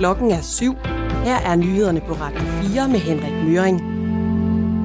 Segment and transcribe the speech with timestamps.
[0.00, 0.74] Klokken er syv.
[1.24, 3.80] Her er nyhederne på Radio 4 med Henrik Møring.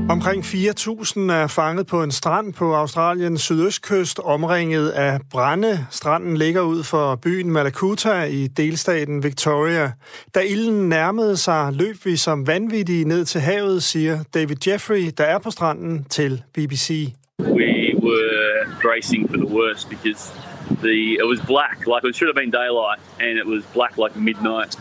[0.09, 5.85] Omkring 4.000 er fanget på en strand på Australiens sydøstkyst, omringet af brænde.
[5.91, 9.91] Stranden ligger ud for byen Malakuta i delstaten Victoria.
[10.35, 15.23] Da ilden nærmede sig, løb vi som vanvittige ned til havet, siger David Jeffrey, der
[15.23, 17.13] er på stranden, til BBC.
[17.39, 20.33] We were bracing for the worst because
[20.81, 24.13] the it was black, like it should have been daylight, and it was black like
[24.19, 24.79] midnight.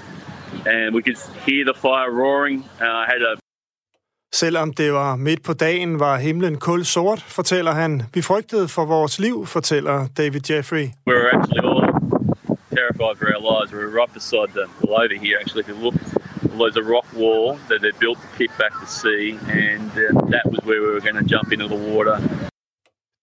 [0.67, 2.59] And we could hear the fire roaring.
[2.81, 3.37] Uh, I had a
[4.35, 8.03] Selvom det var midt på dagen, var himlen kul sort, fortæller han.
[8.15, 10.87] Vi frygtede for vores liv, fortæller David Jeffrey.
[11.07, 11.81] we were actually all
[12.77, 13.73] terrified for our lives.
[13.73, 15.61] We were right beside the over here actually.
[15.61, 15.95] If you look,
[16.59, 20.47] there's a rock wall that they built to keep back the sea, and uh, that
[20.53, 22.17] was where we were going to jump into the water.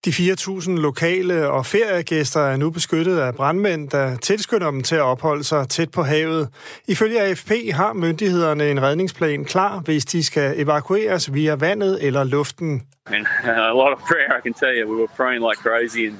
[0.04, 5.02] De 4.000 lokale og feriegæster er nu beskyttet af brandmænd, der tilskynder dem til at
[5.02, 6.48] opholde sig tæt på havet.
[6.88, 12.82] Ifølge AFP har myndighederne en redningsplan klar, hvis de skal evakueres via vandet eller luften.
[13.06, 14.88] And a lot of prayer, I can tell you.
[14.92, 16.16] We were praying like crazy, and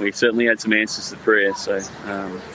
[0.00, 1.52] we certainly had some answers to prayer.
[1.54, 1.72] So
[2.12, 2.53] um,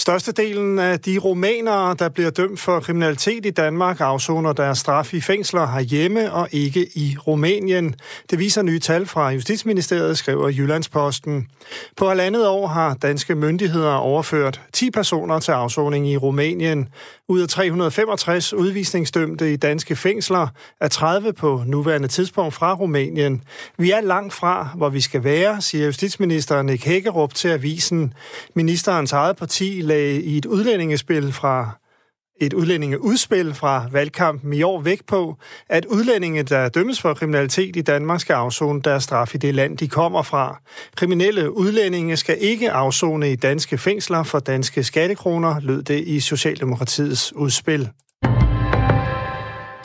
[0.00, 5.20] Størstedelen af de romanere, der bliver dømt for kriminalitet i Danmark, afsoner deres straf i
[5.20, 7.94] fængsler herhjemme og ikke i Rumænien.
[8.30, 11.48] Det viser nye tal fra Justitsministeriet, skriver Jyllandsposten.
[11.96, 16.88] På halvandet år har danske myndigheder overført 10 personer til afsoning i Rumænien.
[17.28, 20.48] Ud af 365 udvisningsdømte i danske fængsler
[20.80, 23.42] er 30 på nuværende tidspunkt fra Rumænien.
[23.78, 28.14] Vi er langt fra, hvor vi skal være, siger justitsminister Nick Hækkerup til avisen.
[28.54, 31.70] Ministerens eget parti lagde i et udlændingespil fra
[32.40, 35.36] et udlændingeudspil fra valgkampen i år væk på,
[35.68, 39.78] at udlændinge, der dømmes for kriminalitet i Danmark, skal afzone deres straf i det land,
[39.78, 40.60] de kommer fra.
[40.96, 47.32] Kriminelle udlændinge skal ikke afzone i danske fængsler for danske skattekroner, lød det i Socialdemokratiets
[47.32, 47.90] udspil.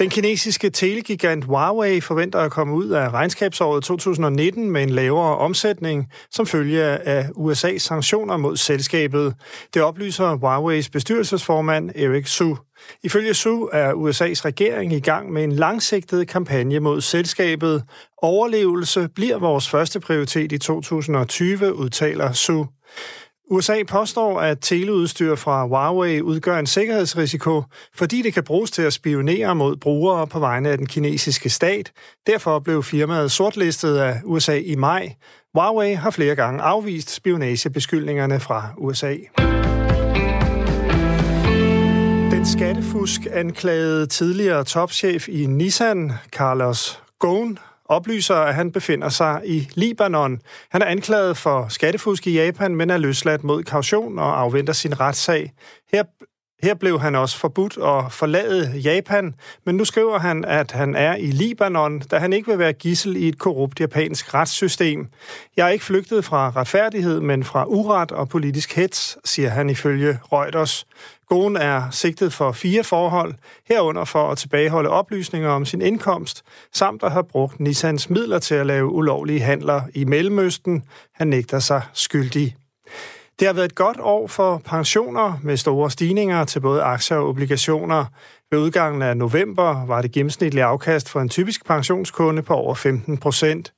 [0.01, 6.07] Den kinesiske telegigant Huawei forventer at komme ud af regnskabsåret 2019 med en lavere omsætning
[6.31, 9.33] som følge af USA's sanktioner mod selskabet.
[9.73, 12.55] Det oplyser Huaweis bestyrelsesformand Eric Su.
[13.03, 17.83] Ifølge Su er USA's regering i gang med en langsigtet kampagne mod selskabet.
[18.17, 22.65] Overlevelse bliver vores første prioritet i 2020, udtaler Su.
[23.51, 27.63] USA påstår, at teleudstyr fra Huawei udgør en sikkerhedsrisiko,
[27.95, 31.91] fordi det kan bruges til at spionere mod brugere på vegne af den kinesiske stat.
[32.27, 35.13] Derfor blev firmaet sortlistet af USA i maj.
[35.53, 39.15] Huawei har flere gange afvist spionagebeskyldningerne fra USA.
[42.31, 47.57] Den skattefusk anklagede tidligere topchef i Nissan, Carlos Ghosn,
[47.91, 50.39] oplyser, at han befinder sig i Libanon.
[50.69, 54.99] Han er anklaget for skattefusk i Japan, men er løsladt mod kaution og afventer sin
[54.99, 55.51] retssag.
[56.63, 59.35] Her blev han også forbudt at forlade Japan,
[59.65, 63.15] men nu skriver han, at han er i Libanon, da han ikke vil være gissel
[63.15, 65.07] i et korrupt japansk retssystem.
[65.57, 70.19] Jeg er ikke flygtet fra retfærdighed, men fra uret og politisk hets, siger han ifølge
[70.31, 70.87] Reuters.
[71.27, 73.33] Goen er sigtet for fire forhold,
[73.67, 78.55] herunder for at tilbageholde oplysninger om sin indkomst, samt at have brugt Nissans midler til
[78.55, 80.83] at lave ulovlige handler i Mellemøsten.
[81.13, 82.55] Han nægter sig skyldig.
[83.41, 87.27] Det har været et godt år for pensioner med store stigninger til både aktier og
[87.27, 88.05] obligationer.
[88.51, 93.17] Ved udgangen af november var det gennemsnitlige afkast for en typisk pensionskunde på over 15
[93.17, 93.73] procent.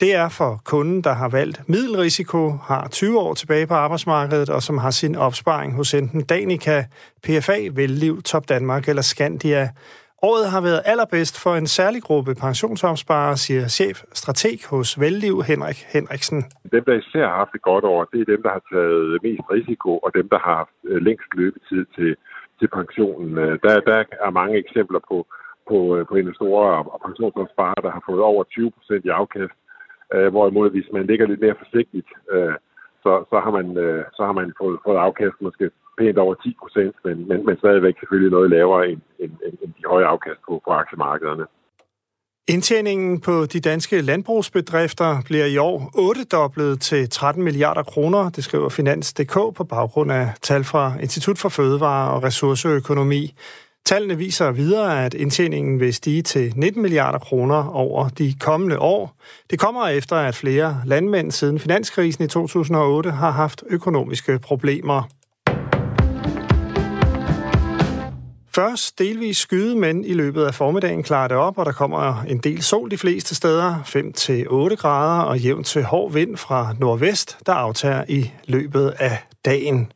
[0.00, 4.62] Det er for kunden, der har valgt middelrisiko, har 20 år tilbage på arbejdsmarkedet og
[4.62, 6.84] som har sin opsparing hos enten Danica,
[7.22, 9.70] PFA, Velliv, Top Danmark eller Skandia.
[10.30, 15.80] Året har været allerbedst for en særlig gruppe pensionsopsparere, siger chef strateg hos Velliv Henrik
[15.94, 16.38] Henriksen.
[16.74, 19.46] Dem, der især har haft det godt år, det er dem, der har taget mest
[19.56, 22.10] risiko, og dem, der har haft øh, længst løbetid til,
[22.58, 23.30] til pensionen.
[23.44, 23.96] Øh, der, der
[24.26, 25.16] er mange eksempler på,
[25.68, 29.56] på, øh, på investorer og pensionsopsparere, der har fået over 20 procent i afkast,
[30.34, 32.10] hvorimod hvis man ligger lidt mere forsigtigt,
[33.04, 33.66] så, så har man,
[34.16, 37.94] så har man fået, fået afkast måske pænt over 10 procent, men, men, men stadigvæk
[37.98, 39.32] selvfølgelig noget lavere end, end,
[39.62, 41.46] end de høje afkast på, på aktiemarkederne.
[42.48, 48.68] Indtjeningen på de danske landbrugsbedrifter bliver i år 8-doblet til 13 milliarder kroner, det skriver
[48.68, 53.34] Finans.dk på baggrund af tal fra Institut for Fødevare og Ressourceøkonomi.
[53.86, 59.16] Tallene viser videre, at indtjeningen vil stige til 19 milliarder kroner over de kommende år.
[59.50, 65.02] Det kommer efter, at flere landmænd siden finanskrisen i 2008 har haft økonomiske problemer.
[68.54, 72.38] Først delvis skyde, men i løbet af formiddagen klarer det op, og der kommer en
[72.38, 73.74] del sol de fleste steder,
[74.72, 79.92] 5-8 grader og jævnt til hård vind fra nordvest, der aftager i løbet af dagen.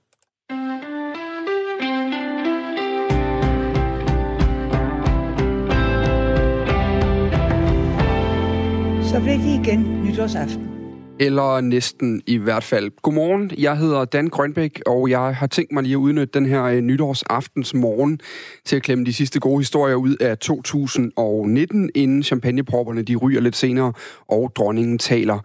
[9.02, 10.77] Så blev det igen nytårsaften.
[11.20, 12.90] Eller næsten i hvert fald.
[13.02, 16.64] Godmorgen, jeg hedder Dan Grønbæk, og jeg har tænkt mig lige at udnytte den her
[16.64, 18.20] øh, nytårsaftens morgen
[18.64, 23.56] til at klemme de sidste gode historier ud af 2019, inden champagnepropperne de ryger lidt
[23.56, 23.92] senere,
[24.28, 25.38] og dronningen taler.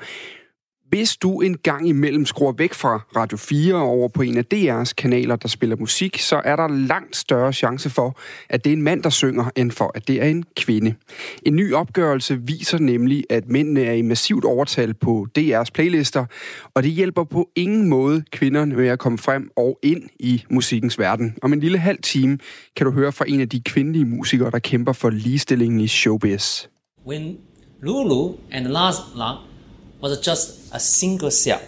[0.94, 4.94] Hvis du en gang imellem skruer væk fra Radio 4 over på en af DR's
[4.98, 8.19] kanaler, der spiller musik, så er der langt større chance for,
[8.50, 10.95] at det er en mand, der synger, end for, at det er en kvinde.
[11.45, 16.25] En ny opgørelse viser nemlig, at mændene er i massivt overtal på DR's playlister,
[16.74, 21.00] og det hjælper på ingen måde kvinderne med at komme frem og ind i musikkens
[21.00, 21.38] verden.
[21.42, 22.38] Om en lille halv time
[22.75, 26.66] kan du høre fra en af de kvindelige musikere, der kæmper for ligestillingen i showbiz.
[27.07, 27.38] When
[27.81, 29.38] Lulu and Lars Lang
[30.04, 31.61] was just a single cell.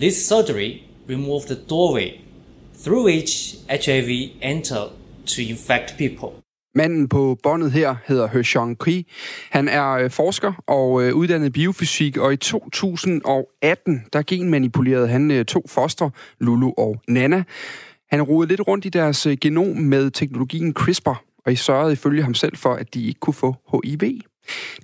[0.00, 2.20] This surgery removed the doorway
[2.84, 4.90] through which HIV entered
[5.26, 6.42] to infect people.
[6.74, 9.06] Manden på båndet her hedder He Kri.
[9.50, 15.44] Han er øh, forsker og øh, uddannet biofysik, og i 2018, der genmanipulerede han øh,
[15.44, 17.44] to foster, Lulu og Nana.
[18.10, 22.34] Han rodede lidt rundt i deres genom med teknologien CRISPR, og I sørgede ifølge ham
[22.34, 24.20] selv for, at de ikke kunne få HIV.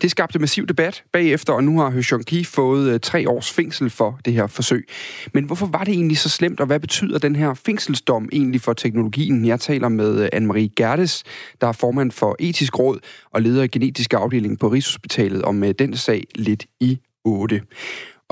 [0.02, 3.90] Det skabte massiv debat bagefter, og nu har Hyun Ki fået øh, tre års fængsel
[3.90, 4.88] for det her forsøg.
[5.34, 8.72] Men hvorfor var det egentlig så slemt, og hvad betyder den her fængselsdom egentlig for
[8.72, 9.46] teknologien?
[9.46, 11.24] Jeg taler med øh, Anne-Marie Gerdes,
[11.60, 12.98] der er formand for Etisk Råd
[13.30, 17.60] og leder af genetisk afdeling på Rigshospitalet, om øh, den sag lidt i 8.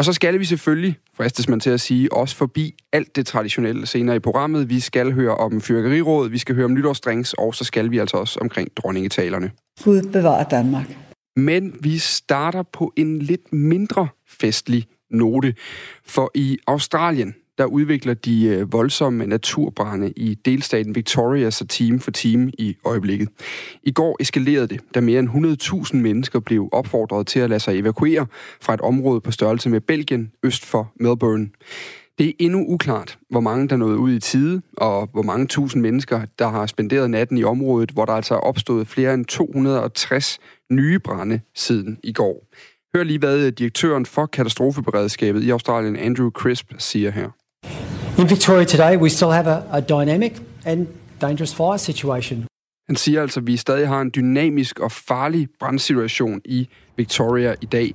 [0.01, 3.87] Og så skal vi selvfølgelig, fristes man til at sige, også forbi alt det traditionelle
[3.87, 4.69] senere i programmet.
[4.69, 8.17] Vi skal høre om fyrkerirådet, vi skal høre om nytårsdrinks, og så skal vi altså
[8.17, 9.51] også omkring dronningetalerne.
[9.85, 11.10] Gud bevarer Danmark.
[11.37, 15.55] Men vi starter på en lidt mindre festlig note.
[16.05, 22.11] For i Australien, der udvikler de øh, voldsomme naturbrænde i delstaten Victoria så time for
[22.11, 23.29] time i øjeblikket.
[23.83, 25.29] I går eskalerede det, da mere end
[25.93, 28.27] 100.000 mennesker blev opfordret til at lade sig evakuere
[28.61, 31.49] fra et område på størrelse med Belgien øst for Melbourne.
[32.19, 35.83] Det er endnu uklart, hvor mange der nåede ud i tide, og hvor mange tusind
[35.83, 40.39] mennesker, der har spenderet natten i området, hvor der altså er opstået flere end 260
[40.71, 42.47] nye brænde siden i går.
[42.97, 47.29] Hør lige, hvad direktøren for katastrofeberedskabet i Australien, Andrew Crisp, siger her.
[48.19, 50.33] In Victoria today, we still have a, a dynamic
[50.65, 50.87] and
[51.21, 52.47] dangerous fire situation.
[52.89, 57.67] Han siger altså, at vi stadig har en dynamisk og farlig brandsituation i Victoria i
[57.67, 57.95] dag.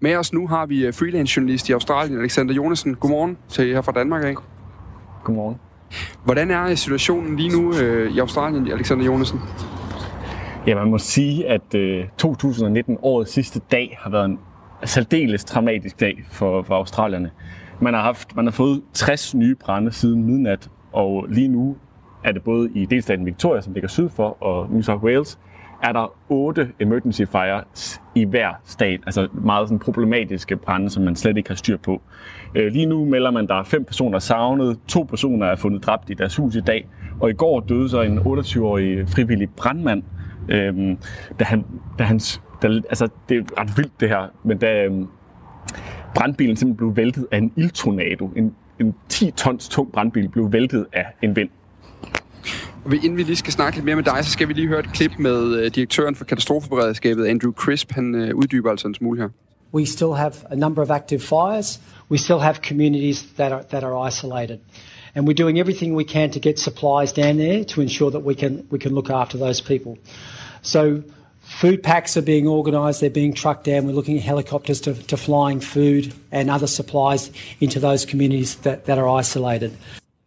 [0.00, 2.94] Med os nu har vi øh, freelance journalist i Australien, Alexander Jonasen.
[2.94, 4.34] Godmorgen til her fra Danmark af.
[5.24, 5.56] Godmorgen.
[6.24, 9.40] Hvordan er situationen lige nu øh, i Australien, Alexander Jonasen?
[10.66, 14.38] Ja, man må sige, at øh, 2019, årets sidste dag, har været en
[14.84, 17.30] særdeles traumatisk dag for, for australierne.
[17.80, 21.76] Man har, haft, man har fået 60 nye brænde siden midnat, og lige nu
[22.24, 25.38] er det både i delstaten Victoria, som ligger syd for, og New South Wales,
[25.82, 29.00] er der otte emergency fires i hver stat.
[29.06, 32.02] Altså meget sådan problematiske brænde, som man slet ikke har styr på.
[32.54, 34.78] Øh, lige nu melder man, at der er fem personer savnet.
[34.88, 36.88] To personer er fundet dræbt i deres hus i dag.
[37.20, 40.02] Og i går døde så en 28-årig frivillig brandmand,
[40.48, 40.96] øh,
[41.38, 41.64] da han,
[41.98, 44.92] da hans, da, altså det er ret vildt det her, men da øh,
[46.14, 50.86] brandbilen simpelthen blev væltet af en ildtornado, en, en 10 tons tung brandbil blev væltet
[50.92, 51.48] af en vind.
[52.86, 54.92] Inden vi lige skal snakke lidt mere med dig, så skal vi lige høre et
[54.92, 57.92] klip med øh, direktøren for katastrofeberedskabet, Andrew Crisp.
[57.92, 59.28] Han øh, uddyber altså en smule her.
[59.74, 61.80] We still have a number of active fires.
[62.10, 64.58] We still have communities that are, that are isolated.
[65.14, 68.34] And we're doing everything we can to get supplies down there to ensure that we
[68.34, 69.96] can, we can look after those people.
[70.62, 71.02] So
[71.60, 73.86] food packs are being organised, they're being trucked down.
[73.86, 78.84] We're looking at helicopters to, to flying food and other supplies into those communities that,
[78.86, 79.70] that are isolated.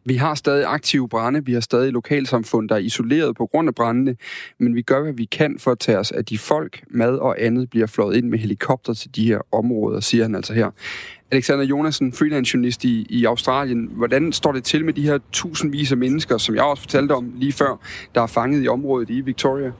[0.08, 3.76] Vi har stadig aktive brænde, vi har stadig lokalsamfund, der er isoleret på grund af
[3.76, 4.16] brændene,
[4.60, 7.42] men vi gør, hvad vi kan for at tage os af de folk, mad og
[7.42, 10.72] andet bliver flået ind med helikopter til de her områder, siger han altså her.
[11.32, 13.90] Alexander Jonasen, freelance journalist i, i Australien.
[13.92, 17.32] Hvordan står det til med de her tusindvis af mennesker, som jeg også fortalte om
[17.36, 17.80] lige før,
[18.16, 19.72] der er fanget i området i Victoria?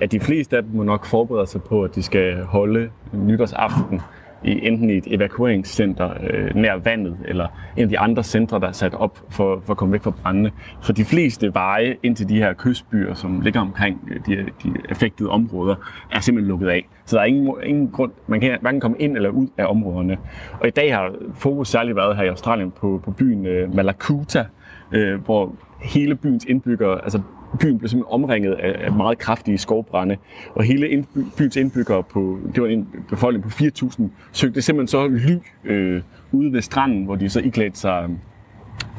[0.00, 4.00] Ja, de fleste af dem må nok forberede sig på, at de skal holde nytårsaften
[4.44, 8.68] i enten i et evakueringscenter øh, nær vandet, eller en af de andre centre, der
[8.68, 10.50] er sat op for, for at komme væk fra brændende.
[10.82, 14.72] For de fleste veje ind til de her kystbyer, som ligger omkring øh, de, de
[14.88, 15.74] affektede områder,
[16.12, 16.88] er simpelthen lukket af.
[17.04, 20.16] Så der er ingen, ingen grund, man kan hverken komme ind eller ud af områderne.
[20.60, 24.44] Og i dag har fokus særligt været her i Australien på, på byen øh, Malakuta,
[24.92, 27.20] øh, hvor hele byens indbyggere, altså
[27.60, 30.16] byen blev simpelthen omringet af meget kraftige skovbrænde,
[30.54, 35.08] og hele indby, byens indbyggere på, det var en befolkning på 4.000, søgte simpelthen så
[35.08, 38.10] ly øh, ude ved stranden, hvor de så iklædte sig øh,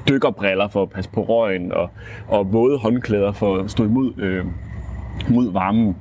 [0.09, 1.89] dykkerbriller for at passe på røgen, og,
[2.27, 4.45] og våde håndklæder for at stå imod øh,
[5.29, 5.95] mod varmen.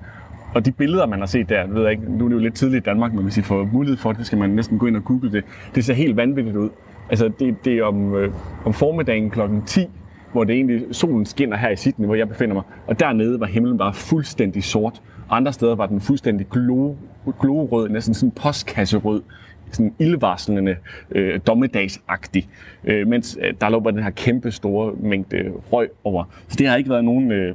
[0.54, 2.54] og de billeder, man har set der, ved jeg ikke, nu er det jo lidt
[2.54, 4.96] tidligt i Danmark, men hvis I får mulighed for det, skal man næsten gå ind
[4.96, 5.44] og google det.
[5.74, 6.70] Det ser helt vanvittigt ud.
[7.10, 8.32] Altså, det, det er om, øh,
[8.64, 9.86] om formiddagen klokken 10,
[10.38, 12.62] hvor det egentlig, solen skinner her i Sydney, hvor jeg befinder mig.
[12.86, 15.02] Og dernede var himlen bare fuldstændig sort.
[15.30, 16.94] Andre steder var den fuldstændig glo,
[17.40, 19.22] glorød, næsten sådan postkasserød,
[19.72, 20.76] sådan ildvarslende,
[21.10, 22.48] øh, dommedagsagtig,
[22.84, 26.24] øh, mens øh, der lå bare den her kæmpe store mængde røg over.
[26.48, 27.54] Så det har ikke været nogen øh,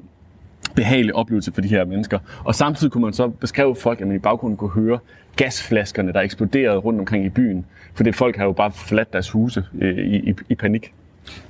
[0.75, 2.19] behagelig oplevelse for de her mennesker.
[2.43, 4.99] Og samtidig kunne man så beskrive folk, at man i baggrunden kunne høre
[5.35, 7.65] gasflaskerne, der eksploderede rundt omkring i byen.
[7.93, 10.93] For det folk har jo bare forladt deres huse øh, i, i, i panik.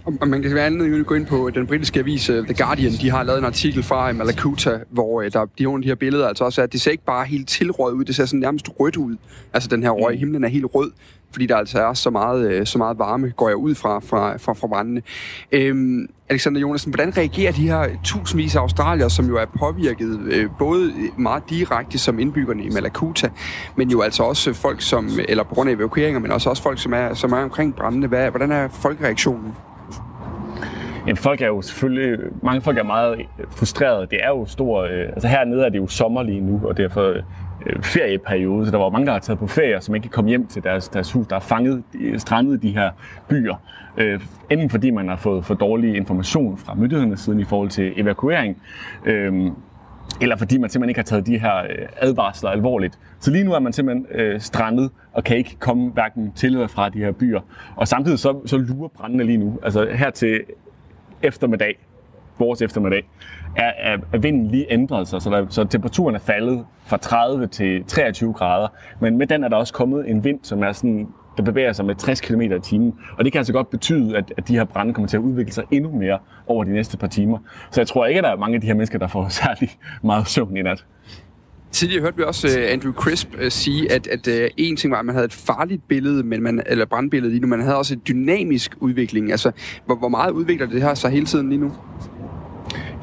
[0.06, 2.92] Og man kan være andet gå ind på den britiske avis øh, The Guardian.
[2.92, 5.96] De har lavet en artikel fra øh, Malakuta, hvor øh, der, de har de her
[5.96, 8.70] billeder, altså også, at det ser ikke bare helt tilrøget ud, det ser sådan nærmest
[8.80, 9.15] rødt ud.
[9.53, 10.92] Altså den her røg, i himlen er helt rød,
[11.34, 14.38] fordi der altså er så meget, øh, så meget varme, går jeg ud fra, fra,
[14.38, 15.02] fra, fra brændende.
[15.52, 20.50] Øhm, Alexander Jonasen, hvordan reagerer de her tusindvis af australier, som jo er påvirket øh,
[20.60, 23.30] både meget direkte som indbyggerne i Malakuta,
[23.78, 26.80] men jo altså også folk som, eller på grund af evakueringer, men også, også folk,
[26.80, 28.08] som er, som er omkring brændende.
[28.08, 29.54] Hvad, hvordan er folkereaktionen?
[31.08, 33.20] Jamen, folk er jo selvfølgelig, mange folk er meget
[33.50, 34.08] frustrerede.
[34.12, 37.14] Det er jo stor, øh, altså hernede er det jo sommer lige nu, og derfor
[37.66, 40.30] øh, ferieperiode, så der var mange, der har taget på ferie, som ikke kan komme
[40.30, 42.92] hjem til deres, deres hus, der er fanget, øh, strandet de her
[43.30, 43.56] byer.
[43.98, 44.20] Øh,
[44.50, 48.62] enten fordi man har fået for dårlig information fra myndighedernes siden i forhold til evakuering,
[49.06, 49.52] øh,
[50.22, 53.00] eller fordi man simpelthen ikke har taget de her øh, advarsler alvorligt.
[53.20, 56.68] Så lige nu er man simpelthen øh, strandet og kan ikke komme hverken til eller
[56.68, 57.40] fra de her byer.
[57.76, 59.60] Og samtidig så, så lurer brændende lige nu.
[59.64, 60.42] Altså her til
[61.24, 61.80] eftermiddag,
[62.39, 63.03] vores eftermiddag,
[63.56, 67.48] er, er, er vinden lige ændret sig, så, der, så temperaturen er faldet fra 30
[67.48, 68.68] til 23 grader.
[69.00, 71.86] Men med den er der også kommet en vind, som er sådan, der bevæger sig
[71.86, 72.96] med 60 km i timen.
[73.18, 75.53] Og det kan altså godt betyde, at, at de her brænde kommer til at udvikle
[75.53, 77.38] sig endnu mere over de næste par timer.
[77.72, 79.70] Så jeg tror ikke, at der er mange af de her mennesker, der får særlig
[80.03, 80.86] meget søvn i nat.
[81.74, 85.00] Tidligere hørte vi også uh, Andrew Crisp uh, sige, at, at uh, en ting var,
[85.00, 87.94] at man havde et farligt billede, men man, eller brandbillede lige nu, man havde også
[87.94, 89.32] en dynamisk udvikling.
[89.32, 89.51] Altså,
[89.86, 91.72] hvor, hvor meget udvikler det her sig hele tiden lige nu?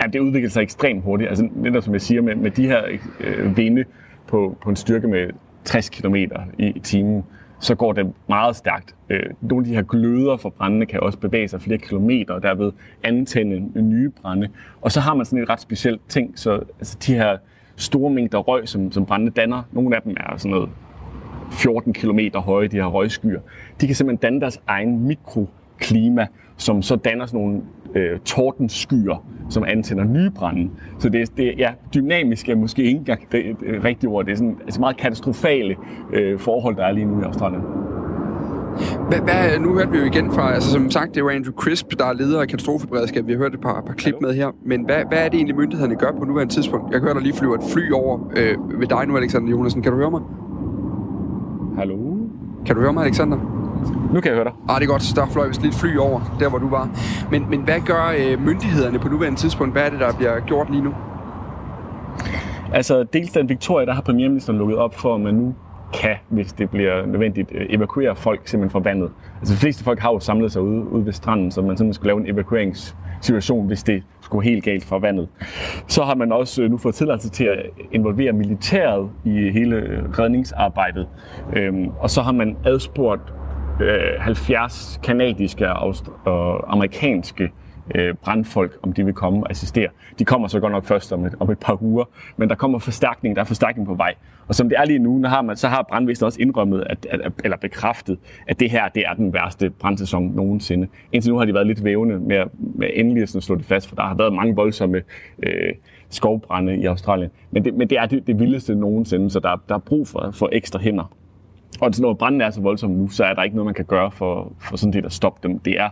[0.03, 1.29] Ja, det udvikler sig ekstremt hurtigt.
[1.29, 2.83] Altså, netop som jeg siger, med, med de her
[3.21, 3.85] øh, vinde
[4.27, 5.31] på, på en styrke med
[5.65, 6.17] 60 km
[6.59, 7.25] i timen,
[7.61, 8.95] så går det meget stærkt.
[9.11, 12.43] Øh, nogle af de her gløder fra brændene kan også bevæge sig flere kilometer, og
[12.43, 12.73] derved
[13.03, 14.49] antænde nye brænde.
[14.81, 17.37] Og så har man sådan et ret specielt ting, så altså, de her
[17.81, 20.69] store mængder røg, som, som brændende danner, nogle af dem er sådan noget
[21.53, 23.41] 14 km høje, de her røgskyer,
[23.81, 27.63] de kan simpelthen danne deres egen mikroklima, som så danner sådan nogle
[27.95, 30.71] øh, tordenskyer, som antænder nye brænde.
[30.99, 34.25] Så det, det ja, dynamisk er måske ikke engang det, det rigtige ord.
[34.25, 35.77] Det er sådan altså meget katastrofale
[36.13, 37.63] øh, forhold, der er lige nu i Australien.
[39.09, 41.87] Hvad, hvad, nu hørte vi jo igen fra, altså som sagt, det var Andrew Crisp,
[41.99, 43.27] der er leder af katastrofeberedskab.
[43.27, 44.49] Vi har hørt et par, par klip med her.
[44.67, 46.93] Men hvad, hvad er det egentlig, myndighederne gør på nuværende tidspunkt?
[46.93, 49.83] Jeg kan høre, der lige flyver et fly over øh, ved dig nu, Alexander Jonasen.
[49.83, 50.21] Kan du høre mig?
[51.79, 51.97] Hallo?
[52.67, 53.39] Kan du høre mig, Alexander?
[54.15, 54.53] Nu kan jeg høre dig.
[54.69, 55.13] Ah, det er godt.
[55.17, 56.89] Der fløj vist lidt fly over, der hvor du var.
[57.31, 59.75] Men, men hvad gør øh, myndighederne på nuværende tidspunkt?
[59.75, 60.95] Hvad er det, der bliver gjort lige nu?
[62.73, 65.55] Altså, dels den Victoria, der har premierministeren lukket op for, at man nu
[65.93, 69.11] kan, hvis det bliver nødvendigt, øh, evakuere folk simpelthen fra vandet.
[69.39, 71.95] Altså de fleste folk har jo samlet sig ude, ude ved stranden, så man simpelthen
[71.95, 75.29] skulle lave en evakueringssituation, hvis det skulle helt galt fra vandet.
[75.87, 77.59] Så har man også øh, nu fået tilladelse til at
[77.93, 81.09] involvere militæret i hele øh, redningsarbejdet.
[81.57, 83.33] Øhm, og så har man adspurgt
[84.19, 85.73] 70 kanadiske
[86.25, 87.51] og amerikanske
[87.95, 89.89] øh, brandfolk, om de vil komme og assistere.
[90.19, 92.05] De kommer så godt nok først om et, om et par uger,
[92.37, 94.15] men der kommer forstærkning, der er forstærkning på vej.
[94.49, 97.33] Og som det er lige nu, har man, så har brandvæsenet også indrømmet, at, at,
[97.45, 98.19] eller bekræftet,
[98.49, 100.89] at det her det er den værste brandsæson nogensinde.
[101.13, 103.97] Indtil nu har de været lidt vævende med, med endelig at slå det fast, for
[103.97, 105.03] der har været mange voldsomme
[105.43, 105.75] øh,
[106.09, 107.31] skovbrænde i Australien.
[107.51, 110.31] Men det, men det er det, det vildeste nogensinde, så der, der er brug for,
[110.33, 111.13] for ekstra hænder.
[111.81, 114.11] Og når branden er så voldsom nu, så er der ikke noget, man kan gøre
[114.11, 115.59] for, for sådan set at stoppe dem.
[115.59, 115.89] Det er,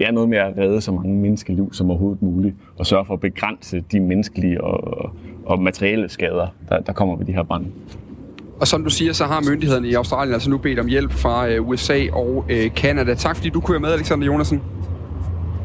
[0.00, 3.14] det er noget med at redde så mange menneskeliv som overhovedet muligt, og sørge for
[3.14, 5.10] at begrænse de menneskelige og,
[5.46, 7.66] og materielle skader, der, der kommer ved de her brænde.
[8.60, 11.48] Og som du siger, så har myndighederne i Australien altså nu bedt om hjælp fra
[11.48, 13.14] øh, USA og øh, Canada.
[13.14, 14.62] Tak fordi du kunne med, Alexander Jonasen.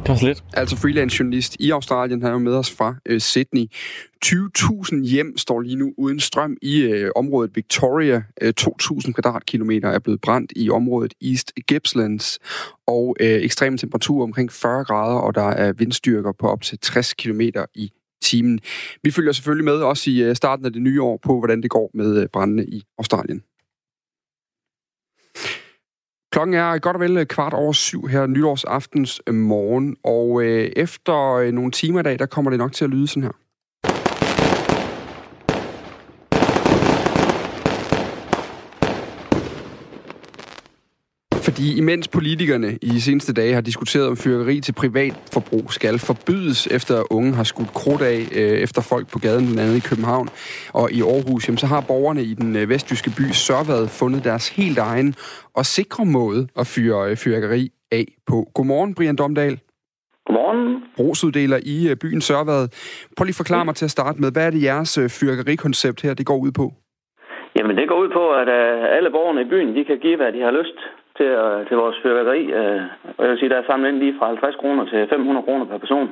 [0.05, 0.43] Det var lidt.
[0.53, 3.65] Altså freelance journalist i Australien, han er med os fra øh, Sydney.
[4.25, 8.23] 20.000 hjem står lige nu uden strøm i øh, området Victoria.
[8.41, 12.39] Øh, 2.000 kvadratkilometer er blevet brændt i området East Gippslands.
[12.87, 17.13] Og øh, ekstreme temperaturer omkring 40 grader, og der er vindstyrker på op til 60
[17.13, 17.41] km
[17.75, 18.59] i timen.
[19.03, 21.69] Vi følger selvfølgelig med også i øh, starten af det nye år på, hvordan det
[21.69, 23.41] går med øh, brændene i Australien.
[26.35, 30.71] Klokken er godt og vel øh, kvart over syv her nytårsaftens øh, morgen, og øh,
[30.75, 33.31] efter øh, nogle timer i dag, der kommer det nok til at lyde sådan her.
[41.47, 45.95] Fordi imens politikerne i de seneste dage har diskuteret om fyrkeri til privat forbrug skal
[46.09, 49.87] forbydes, efter unge har skudt krudt af øh, efter folk på gaden, blandt andet i
[49.89, 50.27] København
[50.79, 54.45] og i Aarhus, jamen, så har borgerne i den øh, vestjyske by Sørvad fundet deres
[54.57, 55.09] helt egen
[55.59, 57.63] og sikre måde at fyre øh, fyrkeri
[57.99, 58.37] af på.
[58.55, 59.55] Godmorgen, Brian Domdal.
[60.25, 60.83] Godmorgen.
[60.97, 62.63] Brugsuddeler i øh, byen Sørvad.
[63.15, 65.99] Prøv lige at forklare mig til at starte med, hvad er det jeres øh, fyrkerikoncept
[66.05, 66.65] her, det går ud på?
[67.57, 70.31] Jamen, det går ud på, at uh, alle borgerne i byen, de kan give, hvad
[70.31, 70.79] de har lyst
[71.17, 72.41] til, uh, til vores fyrværkeri.
[72.59, 72.81] Uh,
[73.17, 75.65] og jeg vil sige, der er samlet ind lige fra 50 kroner til 500 kroner
[75.65, 76.09] per person.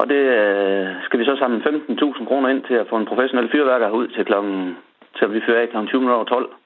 [0.00, 3.50] Og det uh, skal vi så samle 15.000 kroner ind til at få en professionel
[3.52, 4.76] fyrværker ud til, klokken,
[5.16, 5.76] til at blive fyret af kl.
[5.76, 6.58] 20.12.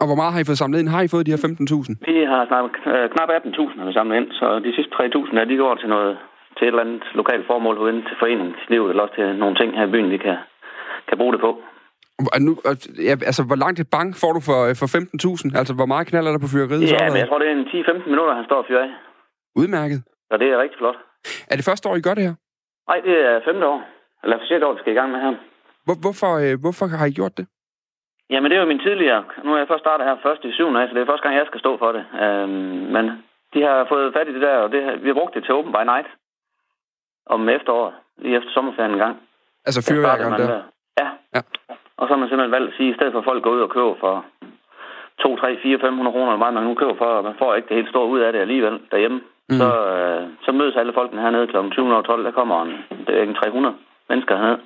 [0.00, 0.88] Og hvor meget har I fået samlet ind?
[0.88, 2.12] Har I fået de her 15.000?
[2.12, 2.64] Vi har snart,
[3.14, 6.18] knap 18.000 har vi samlet ind, så de sidste 3.000 er de går til noget
[6.56, 9.86] til et eller andet lokalt formål uden til foreningslivet, eller også til nogle ting her
[9.86, 10.36] i byen, vi kan,
[11.08, 11.50] kan bruge det på.
[12.34, 12.52] Og nu,
[13.08, 14.88] ja, altså, hvor langt et bank får du for, for
[15.52, 15.58] 15.000?
[15.60, 16.90] Altså, hvor meget knaller der på fyreriet?
[16.92, 18.92] Ja, men jeg tror, det er en 10-15 minutter, han står og fyrer af.
[19.60, 20.00] Udmærket.
[20.30, 20.98] Så det er rigtig flot.
[21.50, 22.34] Er det første år, I gør det her?
[22.90, 23.80] Nej, det er femte år.
[24.24, 25.32] Eller for år, vi skal i gang med her.
[25.86, 27.46] Hvor, hvorfor, øh, hvorfor har I gjort det?
[28.30, 29.24] Jamen, det er jo min tidligere.
[29.44, 31.46] Nu er jeg først startet her først i syvende så det er første gang, jeg
[31.46, 32.04] skal stå for det.
[32.22, 33.04] Øhm, men
[33.54, 35.72] de har fået fat i det der, og det, vi har brugt det til Open
[35.72, 36.08] by Night
[37.26, 39.16] om efteråret, lige efter sommerferien en gang.
[39.66, 40.48] Altså fyrværkeren der?
[40.54, 40.62] der?
[41.98, 43.56] Og så har man simpelthen valgt at sige, at i stedet for at folk går
[43.56, 44.14] ud og køber for
[45.20, 47.68] 2, 3, 4, 500 kroner, eller meget man nu køber for, og man får ikke
[47.68, 49.58] det helt store ud af det alligevel derhjemme, mm.
[49.60, 51.56] så, øh, så mødes alle folkene hernede kl.
[51.56, 52.26] 20.12.
[52.28, 52.72] Der kommer en,
[53.06, 53.74] det er en 300
[54.08, 54.60] mennesker hernede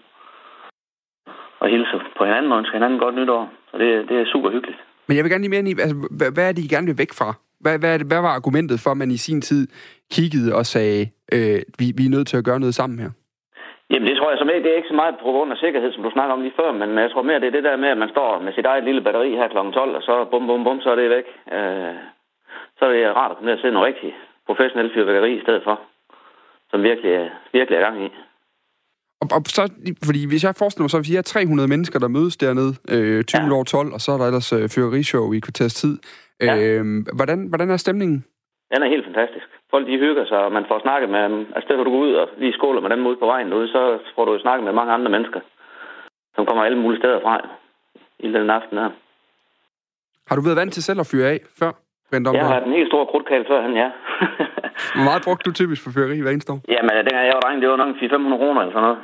[1.61, 3.53] og hilse på hinanden og ønske hinanden godt nytår.
[3.71, 4.81] Så det, det er super hyggeligt.
[5.09, 6.99] Men jeg vil gerne lige mere i, altså, hvad, hvad er det, I gerne vil
[6.99, 7.35] væk fra?
[7.61, 9.69] Hvad, hvad, hvad var argumentet for, at man i sin tid
[10.13, 13.11] kiggede og sagde, øh, vi, vi er nødt til at gøre noget sammen her?
[13.91, 15.93] Jamen det tror jeg som ikke, det er ikke så meget på grund af sikkerhed,
[15.93, 17.89] som du snakker om lige før, men jeg tror mere, det er det der med,
[17.89, 19.57] at man står med sit eget lille batteri her kl.
[19.57, 21.27] 12, og så bum, bum, bum, så er det væk.
[21.57, 21.95] Øh,
[22.79, 24.15] så er det rart at komme ned og se noget rigtigt
[24.47, 25.81] professionelt fyrværkeri i stedet for,
[26.71, 28.09] som virkelig, virkelig er gang i.
[29.21, 29.63] Og, og så,
[30.09, 33.25] fordi hvis jeg forestiller mig, så hvis I er 300 mennesker, der mødes dernede øh,
[33.25, 33.53] 20 ja.
[33.59, 35.95] år 12, og så er der ellers øh, fyrværkerishow i kvarters tid.
[36.41, 36.55] Ja.
[36.59, 36.85] Øh,
[37.19, 38.25] hvordan, hvordan er stemningen?
[38.73, 39.49] Den er helt fantastisk.
[39.71, 41.39] Folk de hygger sig, og man får snakket med dem.
[41.55, 43.99] Altså, stedet du går ud og lige skåler med dem ude på vejen ud, så
[44.15, 45.41] får du jo snakket med mange andre mennesker,
[46.35, 47.49] som kommer alle mulige steder fra
[48.19, 48.91] i den aften her.
[50.29, 51.73] Har du været vant til selv at fyre af før?
[52.13, 53.91] Jeg har en helt stor krudtkald før han, ja.
[54.95, 56.61] Hvor meget brugte du typisk for fyreri hver eneste år?
[56.69, 58.99] Jamen, dengang jeg var dreng, det var nok 400-500 kroner eller sådan noget.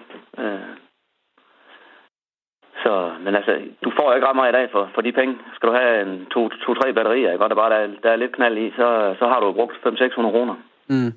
[2.86, 2.94] Så,
[3.24, 3.52] men altså,
[3.84, 5.34] du får ikke ret meget i dag for, for de penge.
[5.54, 7.44] Skal du have en to-tre to, batterier, ikke?
[7.44, 10.34] og der bare der, der er lidt knald i, så, så har du brugt 500-600
[10.34, 10.54] kroner.
[10.92, 11.12] Mm.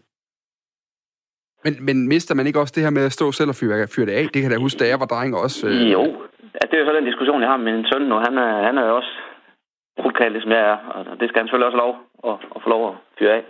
[1.64, 4.06] Men, men mister man ikke også det her med at stå selv og fyre, fyre
[4.06, 4.26] det af?
[4.34, 5.68] Det kan jeg huske, da jeg var dreng også.
[5.68, 5.92] Øh...
[5.96, 6.04] Jo,
[6.54, 8.16] altså, det er jo så den diskussion, jeg har med min søn nu.
[8.28, 9.14] Han er, han er jo også
[10.02, 11.94] krudtkaldt, som jeg er, og det skal han selvfølgelig også lov
[12.30, 13.44] at, at få lov at fyre af.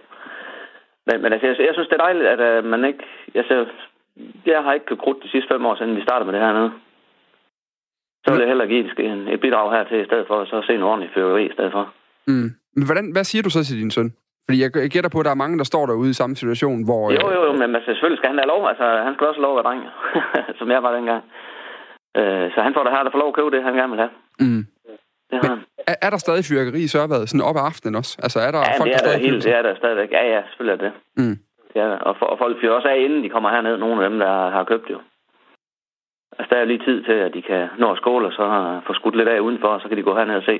[1.07, 3.03] Men, men altså, jeg, jeg synes, det er dejligt, at uh, man ikke...
[3.35, 3.65] Jeg, ser,
[4.45, 6.53] jeg har ikke købt krudt de sidste fem år, siden vi startede med det her
[6.53, 6.71] nede.
[8.29, 10.57] Så vil jeg hellere give et, et bidrag her til, i stedet for at så
[10.67, 11.83] se en ordentlig fyrværkeri i stedet for.
[12.27, 12.49] Mm.
[12.75, 14.09] Men hvordan, hvad siger du så til din søn?
[14.45, 16.79] Fordi jeg, jeg gætter på, at der er mange, der står derude i samme situation,
[16.87, 17.03] hvor...
[17.17, 18.61] Jo, jo, jo, men altså, selvfølgelig skal han have lov.
[18.71, 19.81] Altså, han skal også lov at være dreng,
[20.59, 21.23] som jeg var dengang.
[22.19, 24.03] Uh, så han får da her, der får lov at købe det, han gerne vil
[24.03, 24.13] have.
[24.39, 24.63] Mm.
[25.31, 25.59] Det har
[25.91, 28.13] er, er der stadig fyrkeri i Sørvad, sådan op ad aftenen også?
[28.25, 30.11] Altså, er der ja, folk, det er der, der helt, det er der stadigvæk.
[30.17, 30.93] Ja, ja, selvfølgelig er det.
[31.19, 31.37] Mm.
[31.79, 34.19] Ja, og, for, og folk fyrer også af, inden de kommer herned, nogle af dem,
[34.19, 34.99] der har købt jo.
[36.39, 38.45] Altså, der er lige tid til, at de kan nå at skåle, og så
[38.87, 40.59] få skudt lidt af udenfor, og så kan de gå herned og se.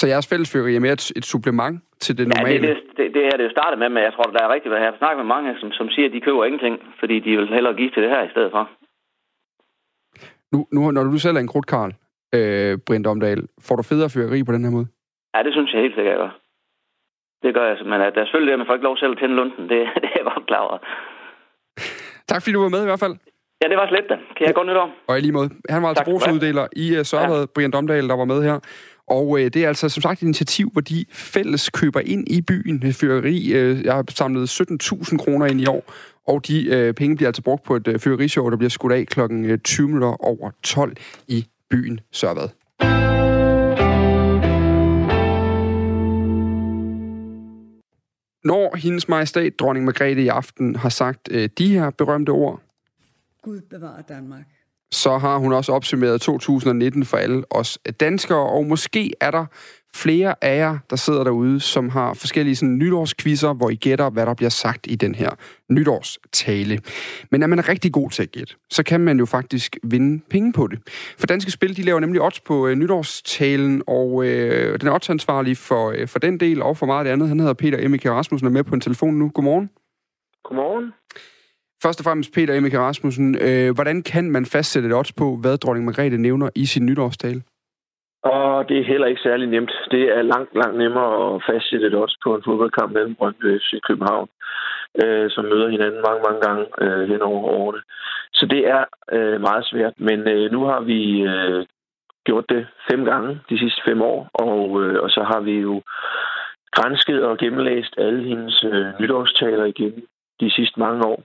[0.00, 2.66] Så jeres fællesfyrkeri er mere et, et supplement til det normale?
[2.66, 4.54] Ja, det, det, det, det er det jo startet med, men jeg tror, der er
[4.54, 7.20] rigtigt, hvad jeg har snakket med mange, som, som siger, at de køber ingenting, fordi
[7.20, 8.64] de vil hellere give til det her i stedet for.
[10.52, 11.92] Nu, nu når du selv er en krudtkarl,
[12.34, 13.40] øh, Brint Omdal.
[13.66, 14.86] Får du federe fyrkeri på den her måde?
[15.34, 16.32] Ja, det synes jeg helt sikkert, jeg gør.
[17.42, 17.76] Det gør jeg,
[18.08, 19.62] at der er selvfølgelig det, at man får ikke lov selv at tænde lunden.
[19.72, 20.78] Det, det er jeg godt klar over.
[22.30, 23.16] Tak fordi du var med i hvert fald.
[23.62, 24.16] Ja, det var slet da.
[24.36, 24.90] Kan jeg godt nytår?
[25.08, 25.50] Og i lige måde.
[25.68, 27.46] Han var altså brugsuddeler i uh, Sørvad, ja.
[27.54, 28.58] Brian Domdal, der var med her.
[29.06, 32.42] Og uh, det er altså som sagt et initiativ, hvor de fælles køber ind i
[32.42, 33.36] byen med fyrkeri.
[33.36, 35.92] Uh, jeg har samlet 17.000 kroner ind i år,
[36.26, 39.06] og de uh, penge bliver altså brugt på et uh, fyrkerishow, der bliver skudt af
[39.06, 40.96] klokken 20 minutter over 12
[41.28, 42.48] i byen Sørvad.
[48.44, 52.60] Når hendes majestæt, dronning Margrethe i aften, har sagt øh, de her berømte ord,
[53.48, 54.44] Gud bevarer Danmark.
[54.92, 59.46] Så har hun også opsummeret 2019 for alle os danskere, og måske er der
[59.94, 64.26] flere af jer, der sidder derude, som har forskellige sådan, nytårskvisser, hvor I gætter, hvad
[64.26, 65.30] der bliver sagt i den her
[65.68, 66.80] nytårstale.
[67.30, 70.52] Men er man rigtig god til at gætte, så kan man jo faktisk vinde penge
[70.52, 70.78] på det.
[71.18, 75.58] For Danske Spil, de laver nemlig odds på øh, nytårstalen, og øh, den er odds
[75.58, 77.28] for, øh, for den del og for meget af det andet.
[77.28, 79.28] Han hedder Peter Emmike Rasmussen og er med på en telefon nu.
[79.34, 79.70] Godmorgen.
[80.44, 80.92] Godmorgen.
[81.82, 85.58] Først og fremmest, Peter Emmike Rasmussen, øh, hvordan kan man fastsætte et odds på, hvad
[85.58, 87.42] dronning Margrethe nævner i sin nytårstale?
[88.22, 89.72] Og det er heller ikke særlig nemt.
[89.90, 93.70] Det er langt, langt nemmere at fastsætte et odds på en fodboldkamp mellem Brøndby FC
[93.88, 94.28] København,
[95.04, 97.82] øh, som møder hinanden mange, mange gange øh, hen over årene.
[98.32, 101.66] Så det er øh, meget svært, men øh, nu har vi øh,
[102.26, 105.82] gjort det fem gange de sidste fem år, og, øh, og så har vi jo
[106.76, 109.94] grænsket og gennemlæst alle hendes øh, nytårstaler igen
[110.40, 111.22] de sidste mange år.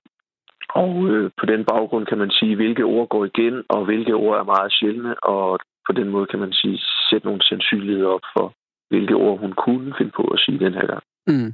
[0.70, 4.40] Og øh, på den baggrund kan man sige, hvilke ord går igen, og hvilke ord
[4.40, 6.78] er meget sjældne, og på den måde kan man sige,
[7.10, 8.54] sætte nogle sandsynligheder op for,
[8.90, 11.04] hvilke ord hun kunne finde på at sige den her gang.
[11.28, 11.54] Mm.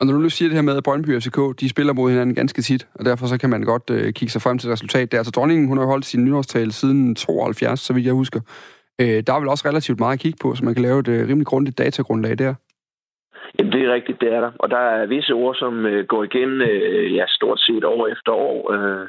[0.00, 2.10] Og når du nu siger det her med, at Brøndby og FCK, de spiller mod
[2.10, 5.12] hinanden ganske tit, og derfor så kan man godt øh, kigge sig frem til resultat.
[5.12, 5.16] der.
[5.16, 8.40] Så altså dronningen, hun har holdt sin nyårstale siden 72, så vidt jeg husker.
[9.00, 11.08] Øh, der er vel også relativt meget at kigge på, så man kan lave et
[11.08, 12.54] øh, rimelig grundigt datagrundlag der.
[13.58, 14.52] Jamen, det er rigtigt, det er der.
[14.58, 18.32] Og der er visse ord, som øh, går igen øh, ja, stort set år efter
[18.32, 18.72] år.
[18.72, 19.08] Øh,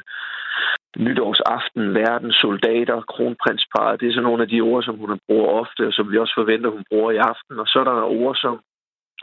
[0.96, 5.86] nytårsaften, verden, soldater, kronprinsparet, det er sådan nogle af de ord, som hun bruger ofte,
[5.86, 7.58] og som vi også forventer, hun bruger i aften.
[7.58, 8.60] Og så er der ord, som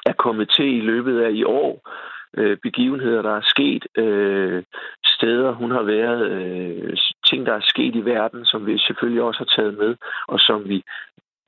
[0.06, 1.90] er kommet til i løbet af i år.
[2.38, 4.64] Øh, begivenheder, der er sket, øh,
[5.06, 6.98] steder, hun har været, øh,
[7.30, 9.96] ting, der er sket i verden, som vi selvfølgelig også har taget med,
[10.28, 10.84] og som vi,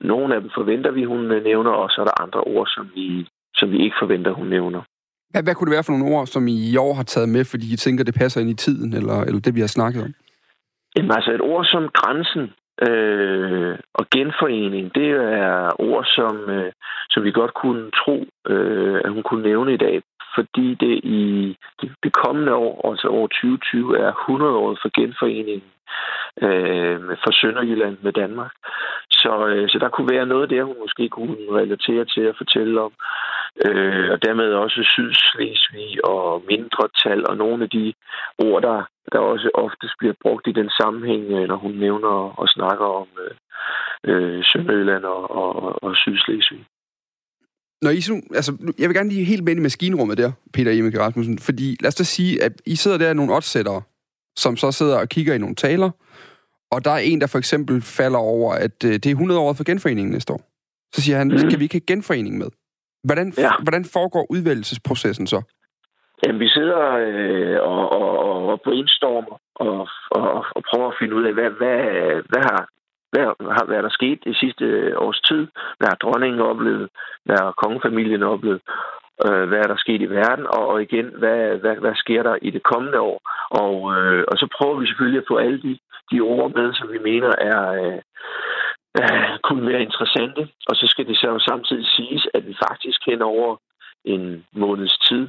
[0.00, 2.90] nogle af dem forventer vi, hun øh, nævner, og så er der andre ord, som
[2.94, 3.28] vi,
[3.58, 4.82] som vi ikke forventer, hun nævner.
[5.30, 7.44] Hvad, hvad kunne det være for nogle ord, som I i år har taget med,
[7.44, 10.12] fordi I tænker, det passer ind i tiden, eller, eller det, vi har snakket om?
[10.96, 12.44] Jamen altså et ord som grænsen
[12.88, 15.10] øh, og genforening, det
[15.44, 16.72] er ord, som, øh,
[17.10, 18.16] som vi godt kunne tro,
[18.52, 20.02] øh, at hun kunne nævne i dag,
[20.38, 21.22] fordi det i
[22.04, 25.70] det kommende år, altså år 2020, er 100 år for genforeningen
[26.46, 28.52] øh, for Sønderjylland med Danmark.
[29.10, 32.80] Så, øh, så der kunne være noget der, hun måske kunne relatere til at fortælle
[32.80, 32.92] om.
[33.66, 37.94] Øh, og dermed også Sydslesvig og mindretal og nogle af de
[38.38, 42.48] ord, der, der også oftest bliver brugt i den sammenhæng, øh, når hun nævner og
[42.48, 43.34] snakker om øh,
[44.10, 46.64] øh Sønderjylland og, og, og Sydslesvig.
[47.82, 51.00] Når I sådan, altså, jeg vil gerne lige helt med i maskinrummet der, Peter Emil
[51.00, 53.82] Rasmussen, fordi lad os da sige, at I sidder der nogle oddsættere,
[54.36, 55.90] som så sidder og kigger i nogle taler,
[56.70, 59.52] og der er en, der for eksempel falder over, at øh, det er 100 år
[59.52, 60.42] for genforeningen næste år.
[60.94, 61.38] Så siger han, mm.
[61.38, 62.50] skal vi ikke have genforening med?
[63.04, 63.52] Hvordan, ja.
[63.62, 65.42] hvordan foregår udvælgelsesprocessen så?
[66.22, 71.24] Jamen, vi sidder øh, og, og, og brainstormer og, og, og prøver at finde ud
[71.24, 71.78] af, hvad, hvad,
[72.30, 72.68] hvad, har,
[73.12, 73.24] hvad
[73.56, 75.46] har hvad der sket det sidste øh, års tid?
[75.78, 76.88] Hvad har dronningen oplevet?
[77.24, 78.60] Hvad har kongefamilien oplevet?
[79.26, 80.46] Øh, hvad er der sket i verden?
[80.46, 83.20] Og, og igen, hvad, hvad, hvad sker der i det kommende år?
[83.50, 85.78] Og, øh, og så prøver vi selvfølgelig at få alle de,
[86.12, 87.62] de ord med, som vi mener er...
[87.82, 88.00] Øh,
[89.00, 90.42] øh, kunne være interessante.
[90.68, 93.56] Og så skal det så samtidig siges, at vi faktisk hen over
[94.04, 95.28] en måneds tid,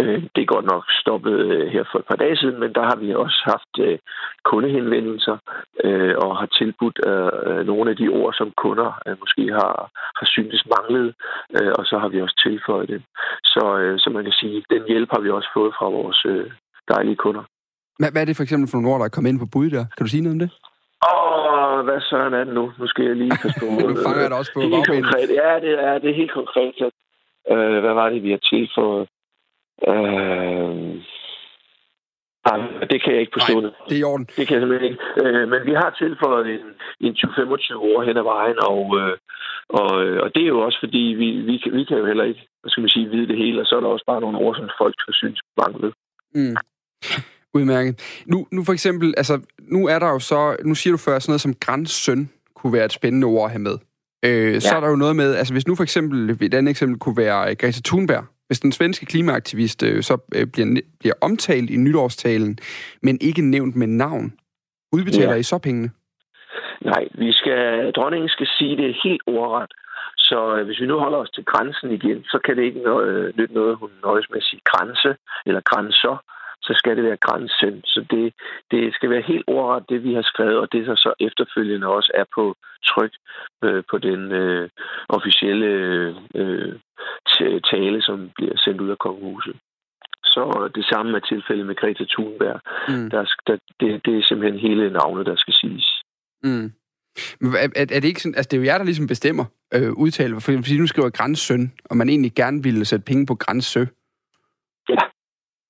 [0.00, 2.96] det er godt nok stoppet øh, her for et par dage siden, men der har
[2.96, 3.98] vi også haft øh,
[4.44, 5.36] kundehenvendelser
[5.84, 9.74] øh, og har tilbudt øh, nogle af de ord, som kunder øh, måske har,
[10.18, 11.14] har syntes manglet,
[11.56, 13.02] øh, og så har vi også tilføjet det.
[13.44, 16.50] Så, øh, så man kan sige, den hjælp har vi også fået fra vores øh,
[16.88, 17.44] dejlige kunder.
[17.98, 19.84] Hvad er det for eksempel for nogle ord, der er kommet ind på bud der?
[19.94, 20.50] Kan du sige noget om det?
[21.10, 22.72] Åh, hvad søren er det nu?
[22.78, 23.66] Nu skal jeg lige forstå.
[23.88, 25.28] nu fanger jeg det også på helt konkret.
[25.42, 26.74] Ja, det er, det er helt konkret.
[27.52, 29.08] Øh, hvad var det, vi har tilføjet?
[29.88, 30.94] Øh,
[32.92, 33.60] det kan jeg ikke forstå.
[33.60, 34.26] Nej, det er i orden.
[34.36, 35.02] Det kan jeg simpelthen ikke.
[35.22, 36.64] Øh, men vi har tilføjet en,
[37.06, 39.14] en 20-25 år hen ad vejen, og, øh,
[39.80, 39.90] og,
[40.24, 42.70] og det er jo også fordi, vi, vi, kan, vi kan jo heller ikke, hvad
[42.70, 44.68] skal man sige, vide det hele, og så er der også bare nogle ord, som
[44.82, 45.92] folk synes mange ved.
[46.34, 46.56] Mm.
[47.54, 48.22] Udmærket.
[48.26, 51.30] Nu, nu for eksempel, altså, nu er der jo så, nu siger du før sådan
[51.30, 53.76] noget som grænssøn kunne være et spændende ord at have med.
[54.24, 54.60] Øh, ja.
[54.60, 57.16] Så er der jo noget med, altså hvis nu for eksempel, et andet eksempel kunne
[57.16, 58.24] være øh, Greta Thunberg.
[58.46, 62.58] Hvis den svenske klimaaktivist øh, så øh, bliver, bliver omtalt i nytårstalen,
[63.02, 64.32] men ikke nævnt med navn,
[64.92, 65.38] udbetaler ja.
[65.38, 65.90] I så pengene?
[66.80, 69.72] Nej, vi skal, dronningen skal sige det helt ordret.
[70.16, 73.08] Så øh, hvis vi nu holder os til grænsen igen, så kan det ikke noget,
[73.08, 75.10] øh, nytte noget, hun nøjes med at sige grænse
[75.46, 76.16] eller grænser
[76.66, 77.74] så skal det være grænsen.
[77.92, 78.34] Så det,
[78.70, 82.10] det skal være helt ordret, det vi har skrevet, og det der så efterfølgende også
[82.14, 82.44] er på
[82.90, 83.14] tryk
[83.64, 84.68] øh, på den øh,
[85.08, 85.70] officielle
[86.40, 86.72] øh,
[87.72, 89.56] tale, som bliver sendt ud af kongehuset.
[90.24, 92.60] Så det samme er tilfældet med Greta Thunberg.
[92.88, 93.10] Mm.
[93.10, 96.02] Der, der, det, det er simpelthen hele navnet, der skal siges.
[96.42, 96.72] Mm.
[97.40, 99.92] Men er, er det ikke sådan, altså det er jo jer, der ligesom bestemmer, øh,
[99.92, 103.84] udtale, fordi nu skriver grænssøn, og man egentlig gerne ville sætte penge på grænssø.
[104.88, 105.02] Ja,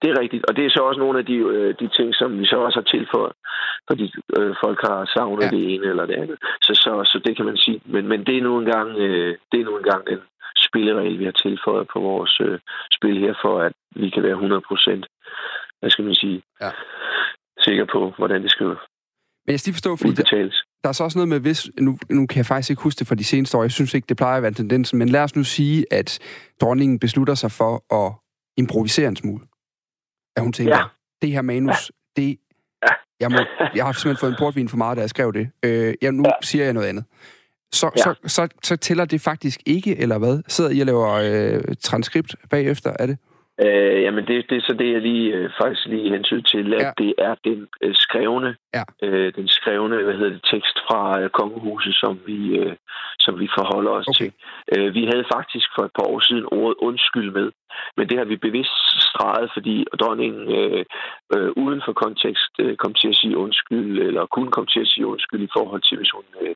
[0.02, 0.44] det er rigtigt.
[0.48, 2.78] Og det er så også nogle af de, øh, de ting, som vi så også
[2.80, 3.32] har tilføjet,
[3.90, 4.06] fordi
[4.38, 5.50] øh, folk har savnet ja.
[5.56, 6.38] det ene eller det andet.
[6.66, 7.80] Så, så, så det kan man sige.
[7.84, 10.20] Men, men det er nu engang, øh, det er nu engang den
[10.66, 12.58] spilleregel, vi har tilføjet på vores øh,
[12.96, 15.06] spil her, for at vi kan være 100 procent,
[15.80, 16.70] hvad skal man sige, ja.
[17.66, 18.76] sikker på, hvordan det skal
[19.46, 20.50] men jeg skal lige forstå, fordi der,
[20.82, 23.06] der er så også noget med, hvis, nu, nu kan jeg faktisk ikke huske det
[23.06, 25.36] fra de seneste år, jeg synes ikke, det plejer at være tendensen, men lad os
[25.36, 26.18] nu sige, at
[26.60, 28.12] dronningen beslutter sig for at
[28.56, 29.44] improvisere en smule.
[30.36, 30.84] At hun tænker, ja.
[31.22, 32.22] det her manus, ja.
[32.22, 32.38] det...
[33.20, 33.38] Jeg, må,
[33.74, 35.50] jeg har simpelthen fået en portvin for meget, da jeg skrev det.
[35.62, 36.30] Øh, ja, nu ja.
[36.42, 37.04] siger jeg noget andet.
[37.72, 38.02] Så, ja.
[38.02, 40.42] så, så, så tæller det faktisk ikke, eller hvad?
[40.48, 43.18] Sidder I og laver øh, transkript bagefter, er det?
[43.62, 46.82] Øh, jamen, det, det er så det, jeg lige, øh, faktisk lige hensyn til, at
[46.82, 46.90] ja.
[46.98, 48.82] det er den øh, skrevne, ja.
[49.02, 52.76] øh, den skrevne, hvad hedder det, tekst fra øh, kongehuset, som vi, øh,
[53.18, 54.18] som vi forholder os okay.
[54.18, 54.32] til.
[54.72, 57.50] Øh, vi havde faktisk for et par år siden ordet undskyld med,
[57.96, 60.84] men det har vi bevidst streget, fordi dronningen øh,
[61.34, 64.88] øh, uden for kontekst øh, kom til at sige undskyld, eller kunne komme til at
[64.92, 66.54] sige undskyld i forhold til, hvis hun øh,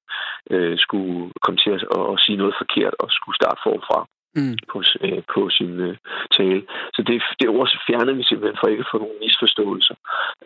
[0.50, 4.00] øh, skulle komme til at, at, at sige noget forkert og skulle starte forfra
[4.38, 4.56] mm.
[4.72, 5.96] på, øh, på sin øh,
[6.36, 6.62] tale.
[6.94, 9.96] Så det, det ord fjerner vi simpelthen for ikke at få nogle misforståelser.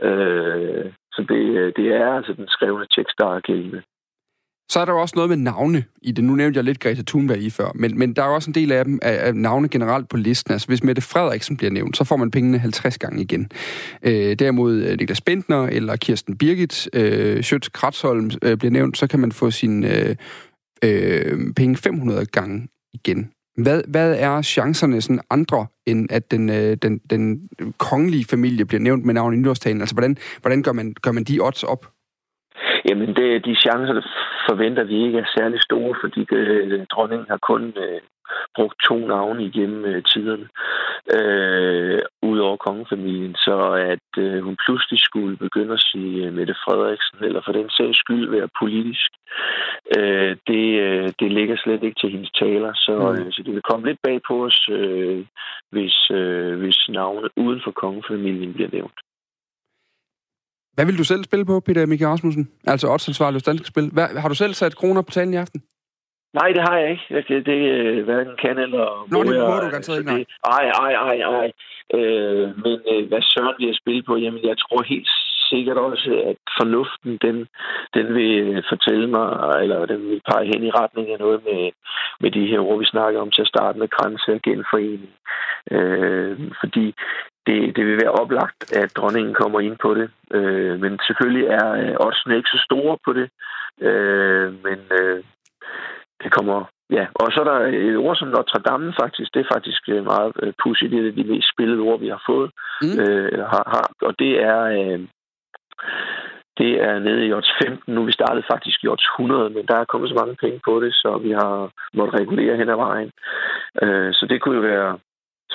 [0.08, 3.82] Øh, så det, øh, det er altså den skrevne tekst, der er gældende.
[4.72, 6.24] Så er der jo også noget med navne i det.
[6.24, 8.72] Nu nævnte jeg lidt Greta Thunberg i før, men, men der er også en del
[8.72, 10.52] af dem af, af navne generelt på listen.
[10.52, 13.50] Altså hvis Mette Frederiksen bliver nævnt, så får man pengene 50 gange igen.
[14.02, 19.06] Øh, derimod øh, Niklas Bentner eller Kirsten Birgit, øh, Schøtz Kratzholm øh, bliver nævnt, så
[19.06, 20.16] kan man få sine øh,
[20.84, 23.30] øh, penge 500 gange igen.
[23.56, 28.80] Hvad, hvad er chancerne sådan andre, end at den, øh, den, den kongelige familie bliver
[28.80, 29.80] nævnt med navn i nytårstalen?
[29.80, 31.92] Altså, hvordan, hvordan gør, man, gør man de odds op?
[32.88, 33.94] Jamen, det, de chancer
[34.48, 38.00] forventer vi ikke er særlig store, fordi øh, dronningen har kun øh,
[38.56, 40.48] brugt to navne igennem øh, tiderne,
[41.16, 43.56] øh, ud over kongefamilien, så
[43.92, 47.98] at øh, hun pludselig skulle begynde at sige øh, Mette Frederiksen, eller for den sags
[47.98, 49.10] skyld være politisk,
[49.98, 53.26] øh, det, øh, det ligger slet ikke til hendes taler, så, mm.
[53.26, 55.24] øh, så det vil komme lidt bag på os, øh,
[55.70, 58.98] hvis, øh, hvis navne uden for kongefamilien bliver nævnt.
[60.74, 62.48] Hvad vil du selv spille på, Peter Mikke Rasmussen?
[62.66, 63.90] Altså oddsansvarlig hos Dansk Spil.
[63.92, 65.60] Hvad, har du selv sat kroner på talen i aften?
[66.34, 67.06] Nej, det har jeg ikke.
[67.28, 68.84] Det, det er hverken kan eller...
[69.10, 70.24] Nå, det må du garanteret ikke, nej.
[70.56, 71.48] Ej, ej, ej, ej.
[71.96, 74.16] Øh, men øh, hvad søren vil jeg spille på?
[74.16, 75.08] Jamen, jeg tror helt
[75.50, 77.36] sikkert også, at fornuften, den,
[77.96, 79.28] den vil fortælle mig,
[79.62, 81.62] eller den vil pege hen i retning af noget med,
[82.22, 85.12] med de her ord, vi snakker om til at starte med grænse og genforening.
[85.76, 86.84] Øh, fordi
[87.46, 90.10] det, det vil være oplagt, at dronningen kommer ind på det.
[90.30, 93.28] Øh, men selvfølgelig er øh, oddsene ikke så store på det.
[93.88, 95.24] Øh, men øh,
[96.22, 96.64] det kommer
[96.98, 97.58] Ja, og så er der
[97.90, 99.34] et ord som Notre Dame faktisk.
[99.34, 100.92] Det er faktisk øh, meget øh, pudsigt.
[100.92, 102.50] Det er de mest spillede ord, vi har fået.
[102.82, 102.96] Mm.
[103.02, 105.00] Øh, har, har, og det er øh,
[106.58, 108.04] det er nede i odds 15 nu.
[108.04, 110.92] Vi startede faktisk i odds 100, men der er kommet så mange penge på det,
[110.94, 113.10] så vi har måttet regulere hen ad vejen.
[113.82, 114.98] Øh, så det kunne jo være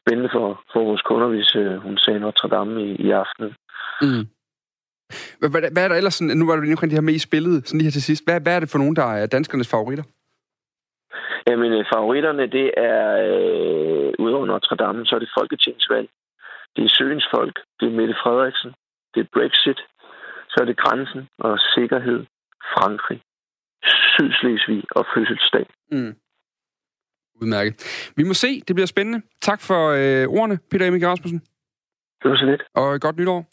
[0.07, 3.45] spændende for, for vores kunder, hvis øh, hun sagde Notre Dame i, i aften.
[4.01, 4.25] Mm.
[5.39, 7.27] Hvad, hvad er der ellers sådan, nu var du lige omkring de her med i
[7.27, 8.23] spillet, sådan lige her til sidst.
[8.25, 10.03] Hvad, hvad er det for nogen, der er danskernes favoritter?
[11.47, 16.09] Jamen, øh, favoritterne, det er, øh, udover Notre Dame, så er det Folketingsvalg.
[16.75, 18.71] Det er Søens folk, det er Mette Frederiksen,
[19.13, 19.79] det er Brexit,
[20.51, 22.19] så er det grænsen og sikkerhed,
[22.73, 23.21] Frankrig,
[23.83, 25.65] Sydslesvig og fødselsdag.
[25.91, 26.13] Mm.
[27.41, 27.73] Udmærket.
[28.15, 29.21] Vi må se, det bliver spændende.
[29.41, 31.39] Tak for øh, ordene, Peter Emil Rasmussen.
[32.23, 32.63] Det var så lidt.
[32.75, 33.45] Og godt nytår.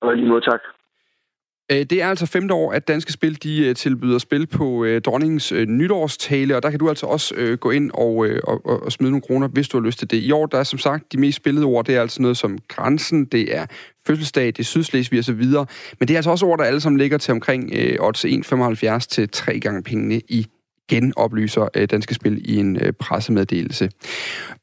[0.00, 0.60] Og lige måde tak.
[1.72, 5.00] Øh, det er altså femte år, at Danske Spil de øh, tilbyder spil på øh,
[5.00, 8.66] dronningens øh, nytårstale, og der kan du altså også øh, gå ind og, øh, og,
[8.84, 10.16] og smide nogle kroner, hvis du har lyst til det.
[10.16, 12.58] I år, der er som sagt de mest spillede ord, det er altså noget som
[12.68, 13.66] grænsen, det er
[14.06, 15.66] fødselsdag, det er Sydslesvig videre.
[15.98, 18.98] Men det er altså også ord, der alle sammen ligger til omkring øh, odds 1,75
[18.98, 20.46] til tre gange pengene i
[20.90, 23.90] genoplyser øh, Danske Spil i en øh, pressemeddelelse.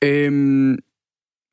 [0.04, 0.78] Øhm,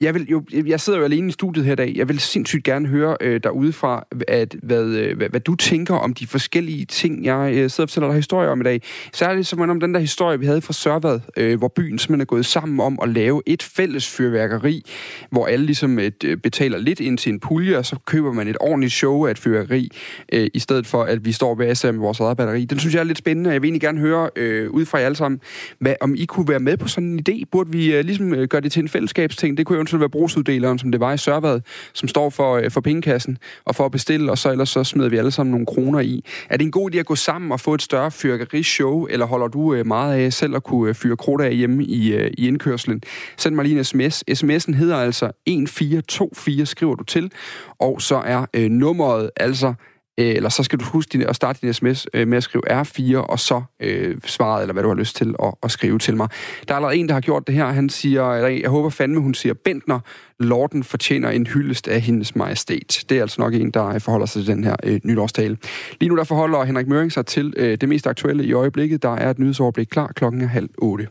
[0.00, 1.92] jeg, vil jo, jeg sidder jo alene i studiet her i dag.
[1.96, 3.40] Jeg vil sindssygt gerne høre øh,
[3.72, 7.82] fra, at, hvad, øh, hvad, hvad du tænker om de forskellige ting, jeg øh, sidder
[7.82, 8.82] og fortæller dig historier om i dag.
[9.12, 12.24] Særligt som om den der historie, vi havde fra Sørvad, øh, hvor byen simpelthen er
[12.24, 14.82] gået sammen om at lave et fælles fyrværkeri,
[15.30, 18.48] hvor alle ligesom et, øh, betaler lidt ind til en pulje, og så køber man
[18.48, 19.88] et ordentligt show af et fyrværkeri,
[20.32, 22.64] øh, i stedet for, at vi står ved med vores eget batteri.
[22.64, 24.98] Den synes jeg er lidt spændende, og jeg vil egentlig gerne høre øh, ud fra
[24.98, 25.40] jer alle sammen,
[25.78, 27.42] hvad, om I kunne være med på sådan en idé.
[27.52, 29.58] Burde vi øh, ligesom øh, gøre det til en fællesskabsting?
[29.58, 31.60] Det kunne eventuelt være brugsuddeleren, som det var i Sørvad,
[31.92, 35.08] som står for, øh, for pengekassen, og for at bestille, og så ellers så smider
[35.08, 36.24] vi alle sammen nogle kroner i.
[36.50, 39.48] Er det en god idé at gå sammen og få et større fyrkerishow, eller holder
[39.48, 43.02] du øh, meget af selv at kunne øh, fyre krudt af hjemme i, i indkørslen?
[43.36, 44.24] Send mig lige en sms.
[44.30, 47.32] SMS'en hedder altså 1424, skriver du til,
[47.78, 49.74] og så er øh, nummeret altså
[50.20, 52.80] Øh, eller så skal du huske din, at starte din sms øh, med at skrive
[52.80, 56.16] R4, og så øh, svaret, eller hvad du har lyst til at, at skrive til
[56.16, 56.28] mig.
[56.68, 57.66] Der er allerede en, der har gjort det her.
[57.66, 60.00] Han siger, eller jeg håber fandme, hun siger, Bentner,
[60.40, 63.04] Lorden fortjener en hyldest af hendes majestæt.
[63.08, 65.56] Det er altså nok en, der øh, forholder sig til den her øh, nytårstale.
[66.00, 69.02] Lige nu der forholder Henrik Møring sig til øh, det mest aktuelle i øjeblikket.
[69.02, 71.08] Der er et nyhedsoverblik klar klokken er halv otte.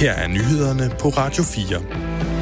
[0.00, 2.33] Her er nyhederne på Radio 4.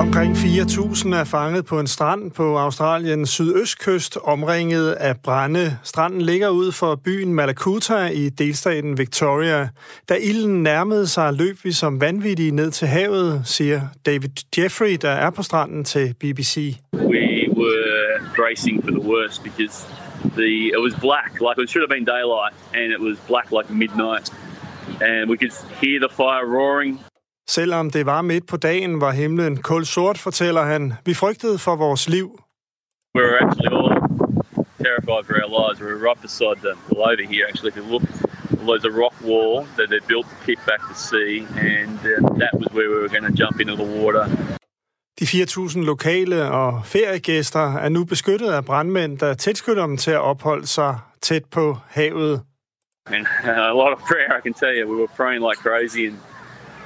[0.00, 5.78] Omkring 4.000 er fanget på en strand på Australiens sydøstkyst, omringet af brænde.
[5.82, 9.68] Stranden ligger ud for byen Malakuta i delstaten Victoria.
[10.08, 15.10] Da ilden nærmede sig, løb vi som vanvittige ned til havet, siger David Jeffrey, der
[15.10, 16.76] er på stranden til BBC.
[16.92, 19.86] We were bracing for the worst because
[20.36, 23.68] the, it was black, like it should have been daylight, and it was black like
[23.82, 24.26] midnight.
[25.08, 27.00] And we could hear the fire roaring
[27.48, 30.92] Selvom det var midt på dagen, var himlen kul sort, fortæller han.
[31.04, 32.40] Vi frygtede for vores liv.
[33.14, 33.90] We were actually all
[34.86, 35.80] terrified for our lives.
[35.80, 37.70] We were right beside the, over here, actually.
[37.72, 38.04] If you look,
[38.66, 41.34] there's a rock wall that they built to kick back the sea,
[41.74, 44.24] and uh, that was where we were going to jump into the water.
[45.20, 50.20] De 4.000 lokale og feriegæster er nu beskyttet af brandmænd, der tilskynder dem til at
[50.20, 52.42] opholde sig tæt på havet.
[53.06, 53.26] And
[53.70, 54.88] a lot of prayer, I can tell you.
[54.92, 56.16] We were praying like crazy, and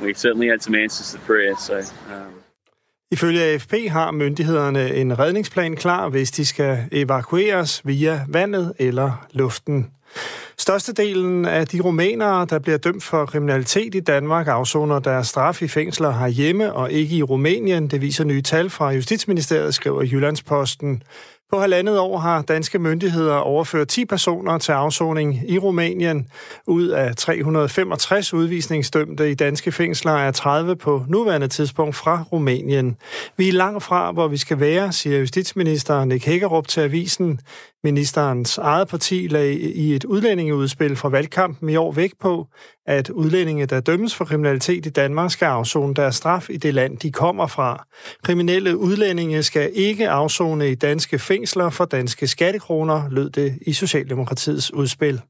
[0.03, 1.57] we certainly had some answers to prayer.
[1.59, 2.45] So, um...
[3.11, 9.91] Ifølge AFP har myndighederne en redningsplan klar, hvis de skal evakueres via vandet eller luften.
[10.59, 15.69] Størstedelen af de rumænere, der bliver dømt for kriminalitet i Danmark, afsoner deres straf i
[15.69, 17.89] fængsler herhjemme og ikke i Rumænien.
[17.89, 21.03] Det viser nye tal fra Justitsministeriet, skriver Jyllandsposten.
[21.55, 26.29] På halvandet år har danske myndigheder overført 10 personer til afsoning i Rumænien.
[26.67, 32.97] Ud af 365 udvisningsdømte i danske fængsler er 30 på nuværende tidspunkt fra Rumænien.
[33.37, 37.41] Vi er langt fra, hvor vi skal være, siger justitsminister Nick Hækkerup til avisen.
[37.85, 42.47] Ministerens eget parti lagde i et udlændingeudspil fra valgkampen i år væk på,
[42.87, 46.99] at udlændinge, der dømmes for kriminalitet i Danmark, skal afzone deres straf i det land,
[46.99, 47.87] de kommer fra.
[48.23, 54.73] Kriminelle udlændinge skal ikke afzone i danske fængsler for danske skattekroner, lød det i Socialdemokratiets
[54.73, 55.21] udspil.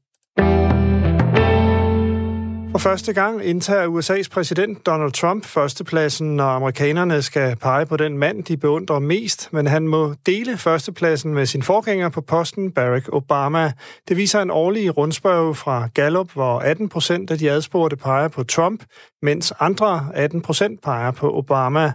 [2.75, 8.17] For første gang indtager USA's præsident Donald Trump førstepladsen, når amerikanerne skal pege på den
[8.17, 13.09] mand, de beundrer mest, men han må dele førstepladsen med sin forgænger på posten, Barack
[13.13, 13.71] Obama.
[14.07, 18.43] Det viser en årlig rundspørg fra Gallup, hvor 18 procent af de adspurgte peger på
[18.43, 18.83] Trump,
[19.21, 21.93] mens andre 18 procent peger på Obama.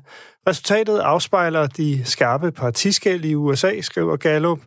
[0.50, 4.58] Resultatet afspejler de skarpe partiskæld i USA, skriver Gallup.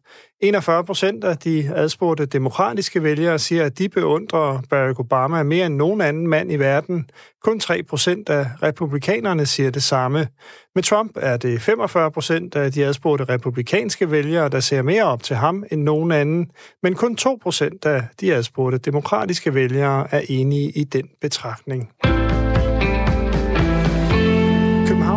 [0.42, 5.76] 41 procent af de adspurgte demokratiske vælgere siger, at de beundrer Barack Obama mere end
[5.76, 7.10] nogen anden mand i verden.
[7.44, 10.28] Kun 3 procent af republikanerne siger det samme.
[10.76, 15.24] Med Trump er det 45 procent af de adspurgte republikanske vælgere, der ser mere op
[15.24, 16.48] til ham end nogen anden.
[16.84, 21.90] Men kun 2 procent af de adspurgte demokratiske vælgere er enige i den betragtning.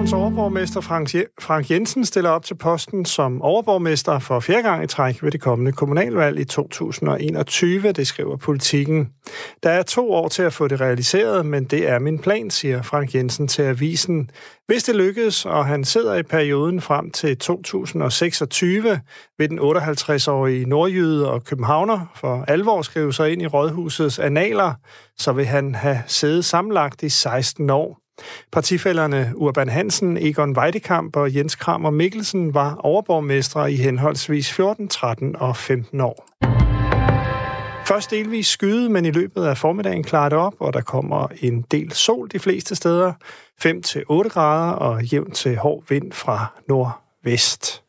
[0.06, 0.80] Københavns overborgmester
[1.40, 5.40] Frank Jensen stiller op til posten som overborgmester for fjerde gang i træk ved det
[5.40, 9.08] kommende kommunalvalg i 2021, det skriver politikken.
[9.62, 12.82] Der er to år til at få det realiseret, men det er min plan, siger
[12.82, 14.30] Frank Jensen til avisen.
[14.66, 19.00] Hvis det lykkes, og han sidder i perioden frem til 2026,
[19.38, 24.72] vil den 58-årige nordjyde og københavner for alvor skrive sig ind i rådhusets analer,
[25.18, 28.05] så vil han have siddet sammenlagt i 16 år.
[28.52, 35.36] Partifælderne Urban Hansen, Egon Weidekamp og Jens Kramer Mikkelsen var overborgmestre i henholdsvis 14, 13
[35.36, 36.26] og 15 år.
[37.86, 41.62] Først delvis skyde, men i løbet af formiddagen klarer det op, og der kommer en
[41.62, 43.12] del sol de fleste steder.
[43.64, 47.85] 5-8 grader og jævn til hård vind fra nordvest.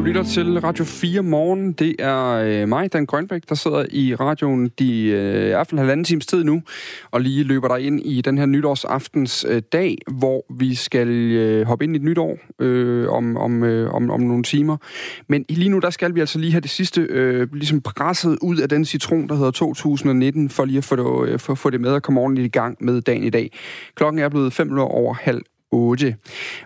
[0.00, 1.72] Du lytter til Radio 4 morgen.
[1.72, 5.78] Det er øh, mig, Dan Grønbæk, der sidder i radioen de øh, i hvert fald
[5.78, 6.62] halvanden times tid nu,
[7.10, 11.66] og lige løber der ind i den her nytårsaftens øh, dag, hvor vi skal øh,
[11.66, 14.76] hoppe ind i et nyt år øh, om, om, øh, om, om nogle timer.
[15.28, 18.56] Men lige nu, der skal vi altså lige have det sidste øh, ligesom presset ud
[18.56, 21.80] af den citron, der hedder 2019, for lige at få det, øh, for, få det
[21.80, 23.58] med at komme ordentligt i gang med dagen i dag.
[23.94, 25.42] Klokken er blevet 5 over halv
[25.72, 26.16] 8.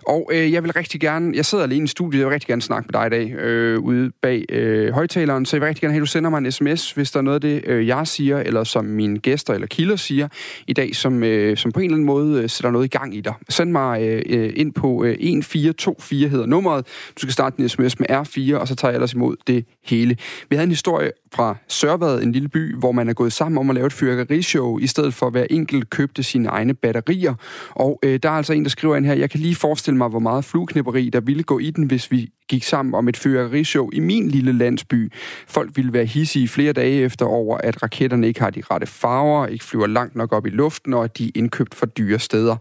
[0.07, 2.61] Og øh, jeg vil rigtig gerne, jeg sidder alene i studiet, jeg vil rigtig gerne
[2.61, 5.93] snakke med dig i dag, øh, ude bag øh, højtaleren, så jeg vil rigtig gerne
[5.93, 8.07] have, at du sender mig en sms, hvis der er noget af det, øh, jeg
[8.07, 10.27] siger, eller som mine gæster eller kilder siger
[10.67, 13.15] i dag, som, øh, som på en eller anden måde øh, sætter noget i gang
[13.15, 13.33] i dig.
[13.49, 16.87] Send mig øh, øh ind på øh, 1424 hedder nummeret.
[16.87, 20.17] Du skal starte din sms med R4, og så tager jeg ellers imod det hele.
[20.49, 23.69] Vi havde en historie fra Sørvad, en lille by, hvor man er gået sammen om
[23.69, 27.33] at lave et fyrkerishow, i stedet for at hver enkelt købte sine egne batterier.
[27.69, 30.07] Og øh, der er altså en, der skriver ind her, jeg kan lige forestille mig,
[30.07, 33.89] hvor meget flueknipperi, der ville gå i den, hvis vi gik sammen om et fyrværkerishow
[33.93, 35.11] i min lille landsby.
[35.47, 39.47] Folk ville være hissige flere dage efter over, at raketterne ikke har de rette farver,
[39.47, 42.55] ikke flyver langt nok op i luften, og at de er indkøbt for dyre steder.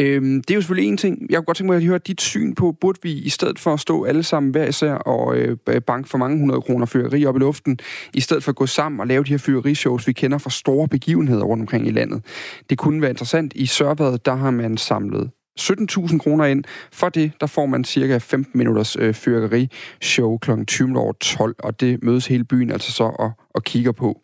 [0.00, 1.26] Øhm, det er jo selvfølgelig en ting.
[1.30, 3.72] Jeg kunne godt tænke mig at høre dit syn på, burde vi i stedet for
[3.72, 5.56] at stå alle sammen hver især og øh,
[5.86, 7.78] banke for mange hundrede kroner fyreri op i luften,
[8.14, 10.88] i stedet for at gå sammen og lave de her fyrværkerishows, vi kender fra store
[10.88, 12.22] begivenheder rundt omkring i landet.
[12.70, 13.52] Det kunne være interessant.
[13.56, 15.30] I Sørvad, der har man samlet
[15.60, 16.64] 17.000 kroner ind.
[16.92, 20.50] For det, der får man cirka 15 minutters øh, fyrkeri-show kl.
[20.50, 24.20] 20.12, og det mødes hele byen altså så og, og kigger på.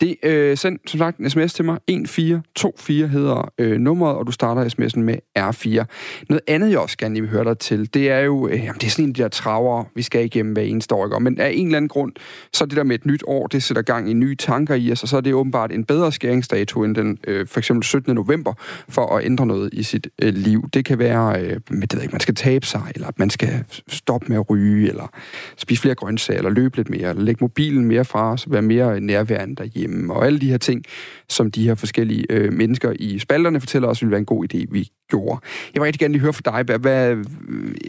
[0.00, 1.74] Det øh, send som sagt en sms til mig.
[1.74, 5.84] 1424 hedder øh, nummeret, og du starter sms'en med R4.
[6.28, 8.86] Noget andet, jeg også gerne vil høre dig til, det er jo, øh, jamen, det
[8.86, 11.06] er sådan en af de der traver, vi skal igennem hver eneste år.
[11.06, 11.20] Ikke?
[11.20, 12.12] Men af en eller anden grund,
[12.52, 15.02] så det der med et nyt år, det sætter gang i nye tanker i os,
[15.02, 18.14] og så er det åbenbart en bedre skæringsdato end den øh, for eksempel 17.
[18.14, 18.52] november,
[18.88, 20.68] for at ændre noget i sit øh, liv.
[20.74, 23.30] Det kan være, øh, med, det ved ikke, man skal tabe sig, eller at man
[23.30, 25.10] skal stoppe med at ryge, eller
[25.56, 29.00] spise flere grøntsager, eller løbe lidt mere, eller lægge mobilen mere fra os, være mere
[29.00, 30.84] nærværende derhjemme og alle de her ting,
[31.28, 34.66] som de her forskellige øh, mennesker i spalterne fortæller os, ville være en god idé,
[34.70, 35.40] vi gjorde.
[35.74, 37.24] Jeg vil rigtig gerne lige høre fra dig, hvad, hvad, øh,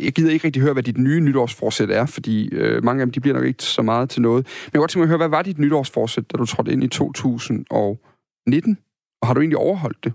[0.06, 3.12] jeg gider ikke rigtig høre, hvad dit nye nytårsforsæt er, fordi øh, mange af dem,
[3.12, 4.46] de bliver nok ikke så meget til noget.
[4.46, 6.72] Men jeg vil godt tænke mig at høre, hvad var dit nytårsforsæt, da du trådte
[6.72, 8.78] ind i 2019?
[9.22, 10.14] Og har du egentlig overholdt det?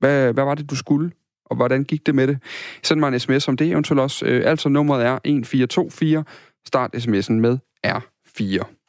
[0.00, 1.10] Hvad, hvad var det, du skulle?
[1.46, 2.38] Og hvordan gik det med det?
[2.82, 4.26] Send mig en sms om det eventuelt også.
[4.26, 6.24] Øh, altså nummeret er 1424.
[6.66, 8.83] Start sms'en med R4.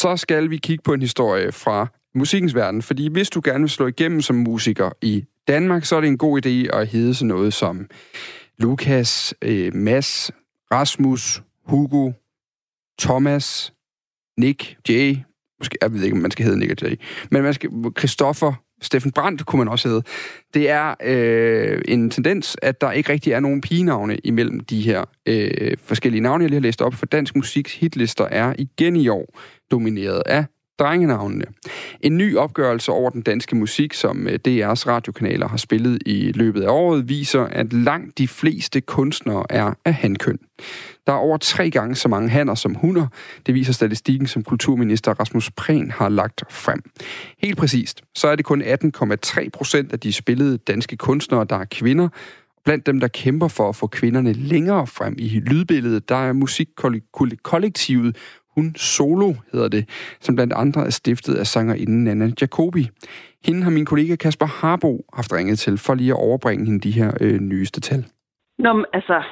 [0.00, 2.82] Så skal vi kigge på en historie fra musikkens verden.
[2.82, 6.18] Fordi hvis du gerne vil slå igennem som musiker i Danmark, så er det en
[6.18, 7.86] god idé at hedde sådan noget som
[8.58, 10.30] Lukas, øh, Mads,
[10.72, 12.12] Rasmus, Hugo,
[13.00, 13.72] Thomas,
[14.38, 15.16] Nick, Jay,
[15.58, 16.96] måske, jeg ved ikke, om man skal hedde Nick og Jay,
[17.30, 20.02] men man skal, Christoffer, Steffen Brandt kunne man også hedde.
[20.54, 25.04] Det er øh, en tendens, at der ikke rigtig er nogen pigenavne imellem de her
[25.26, 29.08] øh, forskellige navne, jeg lige har læst op, for dansk musiks hitlister er igen i
[29.08, 29.38] år
[29.70, 30.44] domineret af
[30.80, 31.44] drengenavnene.
[32.00, 36.62] En ny opgørelse over den danske musik, som øh, DR's radiokanaler har spillet i løbet
[36.62, 40.38] af året, viser, at langt de fleste kunstnere er af hankøn.
[41.06, 43.06] Der er over tre gange så mange hanner som hunder.
[43.46, 46.82] Det viser statistikken, som kulturminister Rasmus Prehn har lagt frem.
[47.38, 51.64] Helt præcist, så er det kun 18,3 procent af de spillede danske kunstnere, der er
[51.70, 52.08] kvinder.
[52.64, 58.16] Blandt dem, der kæmper for at få kvinderne længere frem i lydbilledet, der er musikkollektivet
[58.60, 59.84] hun Solo, hedder det,
[60.20, 62.84] som blandt andre er stiftet af sangerinden Nana Jacobi.
[63.46, 66.90] Hende har min kollega Kasper Harbo haft ringet til for lige at overbringe hende de
[66.98, 68.02] her øh, nyeste tal.
[68.58, 69.22] Nå, men, altså,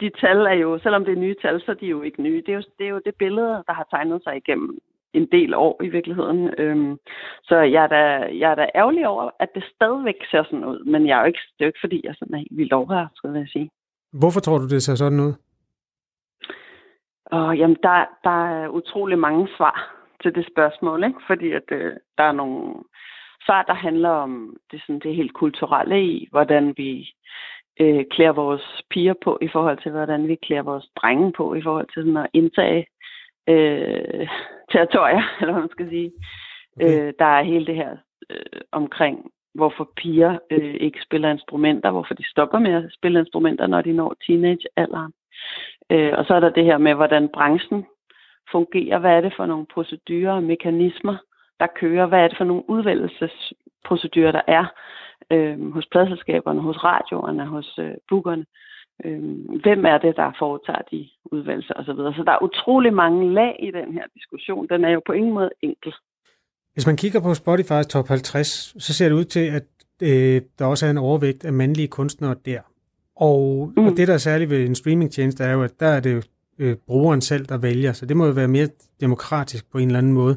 [0.00, 2.42] de tal er jo, selvom det er nye tal, så er de jo ikke nye.
[2.46, 4.78] Det er jo det, er jo det billede, der har tegnet sig igennem
[5.18, 6.40] en del år i virkeligheden.
[6.58, 6.96] Øhm,
[7.48, 8.02] så jeg er, da,
[8.42, 10.84] jeg er da ærgerlig over, at det stadigvæk ser sådan ud.
[10.92, 12.72] Men jeg er jo ikke, det er jo ikke fordi, jeg sådan er helt vildt
[12.72, 13.70] overrasket, vil jeg sige.
[14.12, 15.32] Hvorfor tror du, det ser sådan ud?
[17.26, 21.20] Og jamen, der, der er utrolig mange svar til det spørgsmål, ikke?
[21.26, 22.74] fordi at, øh, der er nogle
[23.46, 27.08] svar, der handler om det, sådan, det helt kulturelle i, hvordan vi
[27.80, 31.62] øh, klæder vores piger på, i forhold til, hvordan vi klæder vores drenge på, i
[31.62, 32.86] forhold til sådan at indtage
[33.48, 34.28] øh,
[34.72, 36.12] territorier, eller hvad man skal sige.
[36.76, 37.06] Okay.
[37.06, 37.96] Øh, der er hele det her
[38.30, 43.66] øh, omkring, hvorfor piger øh, ikke spiller instrumenter, hvorfor de stopper med at spille instrumenter,
[43.66, 45.12] når de når teenagealderen.
[45.92, 47.86] Øh, og så er der det her med, hvordan branchen
[48.52, 48.98] fungerer.
[48.98, 51.16] Hvad er det for nogle procedurer og mekanismer,
[51.60, 52.06] der kører?
[52.06, 54.64] Hvad er det for nogle udvælgelsesprocedurer, der er
[55.32, 58.44] øh, hos pladselskaberne, hos radioerne, hos øh, bookerne?
[59.04, 59.20] Øh,
[59.62, 62.16] hvem er det, der foretager de udvalgelser osv.?
[62.16, 64.68] Så der er utrolig mange lag i den her diskussion.
[64.68, 65.94] Den er jo på ingen måde enkel.
[66.72, 69.66] Hvis man kigger på Spotify's top 50, så ser det ud til, at
[70.02, 72.60] øh, der også er en overvægt af mandlige kunstnere der.
[73.16, 73.86] Og, mm.
[73.86, 76.22] og det, der er særligt ved en streamingtjeneste, er jo, at der er det jo
[76.58, 77.92] øh, brugeren selv, der vælger.
[77.92, 78.68] Så det må jo være mere
[79.00, 80.36] demokratisk på en eller anden måde.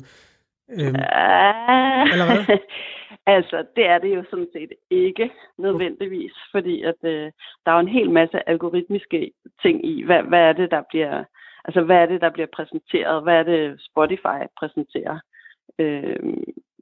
[0.72, 2.58] Øhm, uh, eller hvad?
[3.36, 7.32] altså, det er det jo sådan set ikke nødvendigvis, fordi at øh,
[7.66, 10.04] der er jo en hel masse algoritmiske ting i.
[10.04, 11.24] Hvad, hvad er det, der bliver...
[11.66, 13.24] Altså, hvad er det, der bliver præsenteret?
[13.24, 15.20] Hvad er det, Spotify præsenterer?
[15.80, 16.16] Øh,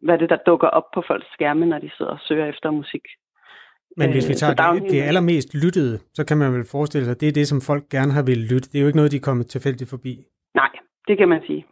[0.01, 3.01] hvad det der dukker op på folks skærme, når de sidder og søger efter musik.
[3.99, 7.05] Men hvis vi Øh, tager er det, det allermest lyttede, så kan man vel forestille
[7.05, 8.69] sig, at det er det, som folk gerne har vil lytte.
[8.69, 10.13] Det er jo ikke noget, de er kommet tilfældigt forbi.
[10.61, 10.71] Nej,
[11.07, 11.65] det kan man sige.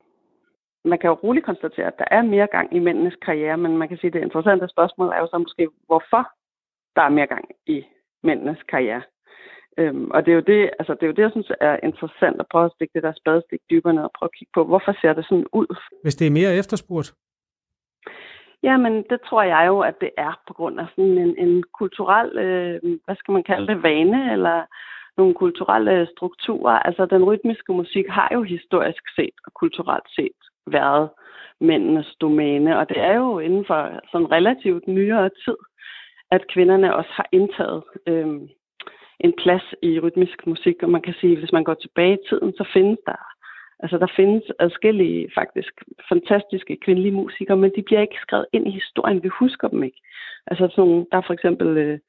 [0.92, 3.88] Man kan jo roligt konstatere, at der er mere gang i mændenes karriere, men man
[3.90, 6.24] kan sige, at det interessante spørgsmål er jo så måske, hvorfor
[6.96, 7.46] der er mere gang
[7.76, 7.78] i
[8.24, 9.04] mændenes karriere.
[9.78, 12.38] Øhm, og det er, jo det, altså det er jo det, jeg synes er interessant
[12.40, 14.94] at prøve at stikke det der spadestik dybere ned og prøve at kigge på, hvorfor
[15.02, 15.70] ser det sådan ud?
[16.04, 17.10] Hvis det er mere efterspurgt.
[18.68, 22.38] Jamen, det tror jeg jo, at det er på grund af sådan en, en kulturel,
[22.38, 24.58] øh, hvad skal man kalde det, vane, eller
[25.18, 26.80] nogle kulturelle øh, strukturer.
[26.80, 31.10] Altså, den rytmiske musik har jo historisk set og kulturelt set været
[31.62, 35.58] mændenes domæne, og det er jo inden for sådan relativt nyere tid,
[36.32, 38.28] at kvinderne også har indtaget øh,
[39.20, 42.26] en plads i rytmisk musik, og man kan sige, at hvis man går tilbage i
[42.30, 43.20] tiden, så findes der
[43.80, 45.74] Altså, der findes adskillige faktisk
[46.10, 49.24] fantastiske kvindelige musikere, men de bliver ikke skrevet ind i historien.
[49.24, 50.02] Vi husker dem ikke.
[50.48, 52.00] Altså, sådan, nogle- der er for eksempel, øh,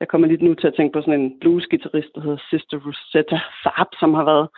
[0.00, 3.38] jeg kommer lige nu til at tænke på sådan en bluesgitarrist, der hedder Sister Rosetta
[3.62, 4.48] Tharpe, som har været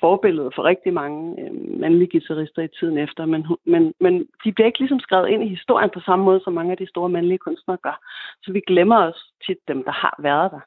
[0.00, 3.42] forbillede for rigtig mange øh, mandlige guitarister i tiden efter, men,
[3.72, 6.72] men, men de bliver ikke ligesom skrevet ind i historien på samme måde, som mange
[6.72, 7.96] af de store mandlige kunstnere gør.
[8.42, 10.60] Så vi glemmer også tit dem, der har været der.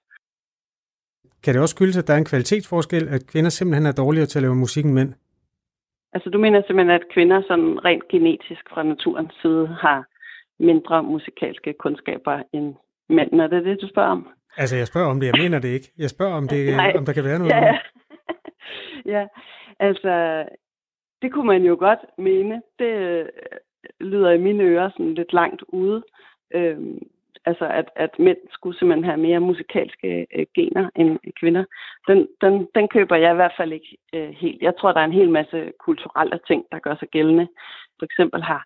[1.43, 4.39] Kan det også skyldes, at der er en kvalitetsforskel, at kvinder simpelthen er dårligere til
[4.39, 5.13] at lave musik end mænd?
[6.13, 10.05] Altså, du mener simpelthen, at kvinder sådan rent genetisk fra naturens side har
[10.59, 12.75] mindre musikalske kundskaber end
[13.09, 13.41] mænd?
[13.41, 14.27] Er det det, du spørger om?
[14.57, 15.27] Altså, jeg spørger om det.
[15.27, 15.91] Jeg mener det ikke.
[15.97, 16.93] Jeg spørger, om, det, Nej.
[16.97, 17.51] om der kan være noget.
[17.51, 17.77] Ja,
[19.13, 19.27] ja,
[19.79, 20.45] altså,
[21.21, 22.61] det kunne man jo godt mene.
[22.79, 23.25] Det øh,
[23.99, 26.03] lyder i mine ører sådan lidt langt ude.
[26.55, 26.99] Øhm,
[27.45, 31.63] altså, at, at mænd skulle simpelthen have mere musikalske øh, gener end kvinder.
[32.07, 34.61] Den, den, den køber jeg i hvert fald ikke øh, helt.
[34.61, 37.47] Jeg tror, der er en hel masse kulturelle ting, der gør sig gældende.
[37.99, 38.65] For eksempel har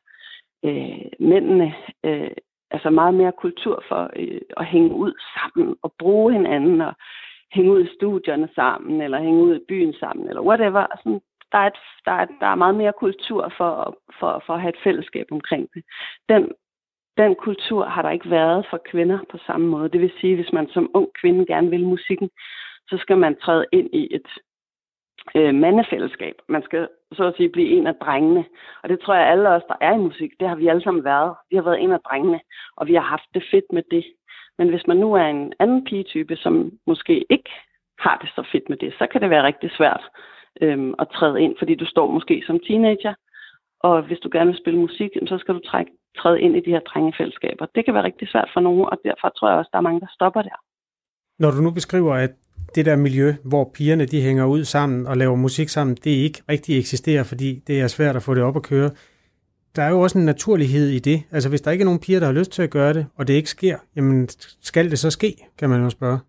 [0.66, 2.32] øh, mændene øh,
[2.72, 6.94] altså meget mere kultur for øh, at hænge ud sammen og bruge hinanden og
[7.54, 10.86] hænge ud i studierne sammen, eller hænge ud i byen sammen, eller whatever.
[11.04, 11.22] Sådan,
[11.52, 14.70] der, er et, der, er, der er meget mere kultur for, for, for at have
[14.70, 15.84] et fællesskab omkring det.
[16.30, 16.52] Den,
[17.18, 19.90] den kultur har der ikke været for kvinder på samme måde.
[19.90, 22.30] Det vil sige, hvis man som ung kvinde gerne vil musikken,
[22.88, 24.28] så skal man træde ind i et
[25.36, 26.36] øh, mandefællesskab.
[26.50, 28.46] Man skal så at sige blive en af drengene.
[28.84, 31.04] Og det tror jeg alle os, der er i musik, det har vi alle sammen
[31.04, 31.36] været.
[31.50, 32.40] Vi har været en af drengene,
[32.78, 34.06] og vi har haft det fedt med det.
[34.58, 37.50] Men hvis man nu er en anden pigetype, som måske ikke
[38.00, 40.04] har det så fedt med det, så kan det være rigtig svært
[40.62, 43.14] øh, at træde ind, fordi du står måske som teenager,
[43.80, 46.74] og hvis du gerne vil spille musik, så skal du trække, træde ind i de
[46.76, 47.66] her drengefællesskaber.
[47.76, 50.00] Det kan være rigtig svært for nogen, og derfor tror jeg også, der er mange,
[50.00, 50.58] der stopper der.
[51.40, 52.32] Når du nu beskriver, at
[52.76, 56.40] det der miljø, hvor pigerne de hænger ud sammen og laver musik sammen, det ikke
[56.50, 58.90] rigtig eksisterer, fordi det er svært at få det op at køre.
[59.76, 61.20] Der er jo også en naturlighed i det.
[61.32, 63.28] Altså hvis der ikke er nogen piger, der har lyst til at gøre det, og
[63.28, 64.28] det ikke sker, jamen
[64.70, 66.20] skal det så ske, kan man jo spørge.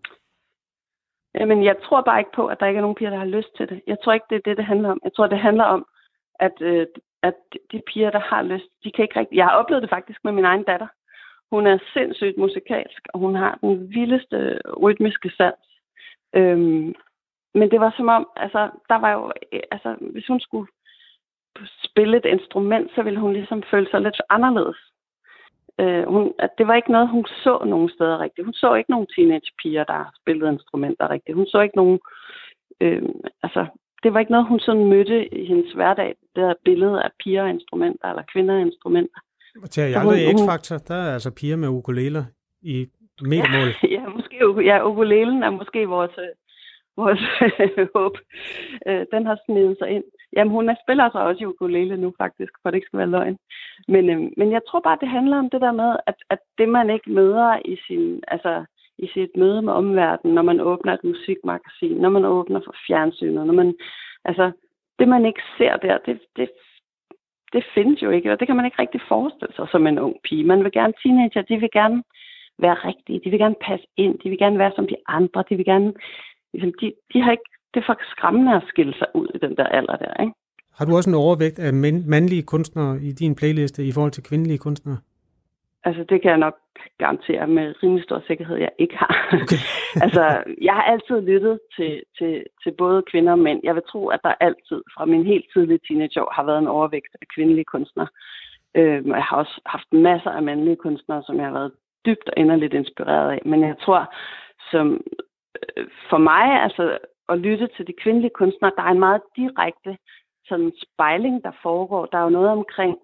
[1.39, 3.51] Jamen, jeg tror bare ikke på, at der ikke er nogen piger, der har lyst
[3.57, 3.81] til det.
[3.87, 4.99] Jeg tror ikke, det er det, det handler om.
[5.03, 5.85] Jeg tror, det handler om,
[6.39, 6.87] at, øh,
[7.23, 7.35] at
[7.71, 9.37] de piger, der har lyst, de kan ikke rigtig...
[9.37, 10.87] Jeg har oplevet det faktisk med min egen datter.
[11.51, 15.65] Hun er sindssygt musikalsk, og hun har den vildeste rytmiske sans.
[16.35, 16.95] Øhm,
[17.53, 19.31] men det var som om, altså, der var jo...
[19.71, 20.67] Altså, hvis hun skulle
[21.83, 24.77] spille et instrument, så ville hun ligesom føle sig lidt anderledes.
[25.79, 28.45] Øh, hun, at det var ikke noget, hun så nogen steder rigtigt.
[28.45, 31.35] Hun så ikke nogen teenagepiger, der spillede instrumenter rigtigt.
[31.35, 31.99] Hun så ikke nogen...
[32.81, 33.03] Øh,
[33.43, 33.65] altså,
[34.03, 37.43] det var ikke noget, hun sådan mødte i hendes hverdag, det der billede af piger
[37.43, 39.19] og instrumenter, eller kvinder og instrumenter.
[39.69, 42.23] Til Så andre i X-Factor, der er altså piger med ukuleler
[42.61, 42.87] i
[43.21, 43.69] metermål.
[43.97, 46.33] ja, måske, ja, ukulelen er måske vores, øh,
[46.97, 47.19] vores
[47.95, 48.17] håb.
[48.87, 50.03] Øh, Den har snedet sig ind.
[50.35, 53.09] Jamen, hun er- spiller så også i ukulele nu faktisk, for det ikke skal være
[53.17, 53.37] løgn.
[53.87, 56.69] Men, øh, men jeg tror bare, det handler om det der med, at, at det
[56.69, 58.65] man ikke møder i sin, altså,
[59.05, 63.47] i sit møde med omverdenen, når man åbner et musikmagasin, når man åbner for fjernsynet,
[63.47, 63.75] når man,
[64.25, 64.51] altså,
[64.99, 66.49] det man ikke ser der, det, det,
[67.53, 70.15] det findes jo ikke, og det kan man ikke rigtig forestille sig som en ung
[70.23, 70.43] pige.
[70.43, 72.03] Man vil gerne, teenager, de vil gerne
[72.59, 75.55] være rigtige, de vil gerne passe ind, de vil gerne være som de andre, de
[75.55, 75.93] vil gerne,
[76.53, 79.57] ligesom, de, de har ikke, det er for skræmmende at skille sig ud i den
[79.57, 80.33] der alder der, ikke?
[80.77, 81.73] Har du også en overvægt af
[82.13, 84.97] mandlige kunstnere i din playliste i forhold til kvindelige kunstnere?
[85.83, 86.57] Altså, det kan jeg nok
[86.97, 89.13] garantere med rimelig stor sikkerhed, jeg ikke har.
[89.33, 89.61] Okay.
[90.03, 93.59] altså, jeg har altid lyttet til, til, til både kvinder og mænd.
[93.63, 97.13] Jeg vil tro, at der altid fra min helt tidlige teenageår har været en overvægt
[97.21, 98.07] af kvindelige kunstnere.
[98.75, 101.71] Øh, og jeg har også haft masser af mandlige kunstnere, som jeg har været
[102.05, 103.41] dybt og inderligt inspireret af.
[103.45, 104.13] Men jeg tror,
[104.71, 105.01] som
[105.77, 106.97] øh, for mig, altså
[107.29, 109.97] at lytte til de kvindelige kunstnere, der er en meget direkte
[110.49, 112.05] sådan spejling, der foregår.
[112.05, 112.97] Der er jo noget omkring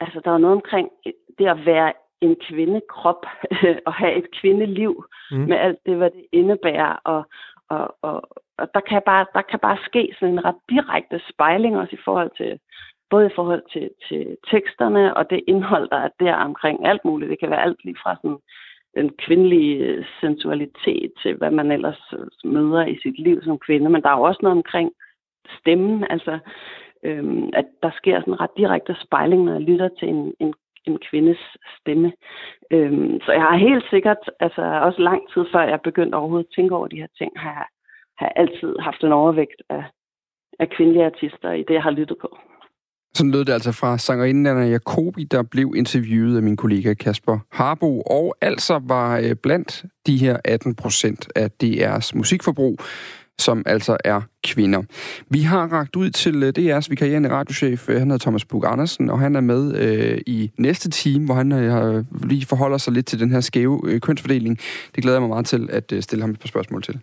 [0.00, 0.88] altså der er noget omkring
[1.38, 3.26] det at være en kvindekrop
[3.86, 5.38] og have et kvindeliv mm.
[5.38, 6.96] med alt det, hvad det indebærer.
[7.04, 7.22] Og,
[7.68, 8.22] og, og,
[8.58, 12.04] og der, kan bare, der kan bare ske sådan en ret direkte spejling også i
[12.04, 12.58] forhold til,
[13.10, 17.30] både i forhold til, til teksterne og det indhold, der er der omkring alt muligt.
[17.30, 18.38] Det kan være alt lige fra sådan
[18.94, 23.90] den kvindelige sensualitet til, hvad man ellers møder i sit liv som kvinde.
[23.90, 24.92] Men der er jo også noget omkring
[25.60, 26.38] stemmen, altså
[27.04, 30.54] øhm, at der sker sådan en ret direkte spejling, når jeg lytter til en, en,
[30.84, 31.40] en kvindes
[31.80, 32.12] stemme.
[32.70, 36.54] Øhm, så jeg har helt sikkert, altså også lang tid før jeg begyndte overhovedet at
[36.56, 37.66] tænke over de her ting, har jeg,
[38.18, 39.84] har altid haft en overvægt af,
[40.60, 42.38] af kvindelige artister i det, jeg har lyttet på.
[43.14, 47.38] Sådan lød det altså fra sangerinden Anna Jacobi, der blev interviewet af min kollega Kasper
[47.52, 52.78] Harbo, og altså var øh, blandt de her 18 procent af DR's musikforbrug,
[53.38, 54.20] som altså er
[54.54, 54.82] kvinder.
[55.30, 59.10] Vi har ragt ud til øh, DR's vikarierende radiochef, øh, han hedder Thomas Bug Andersen,
[59.10, 63.06] og han er med øh, i næste time, hvor han øh, lige forholder sig lidt
[63.06, 64.58] til den her skæve øh, kønsfordeling.
[64.94, 67.00] Det glæder jeg mig meget til at øh, stille ham et par spørgsmål til.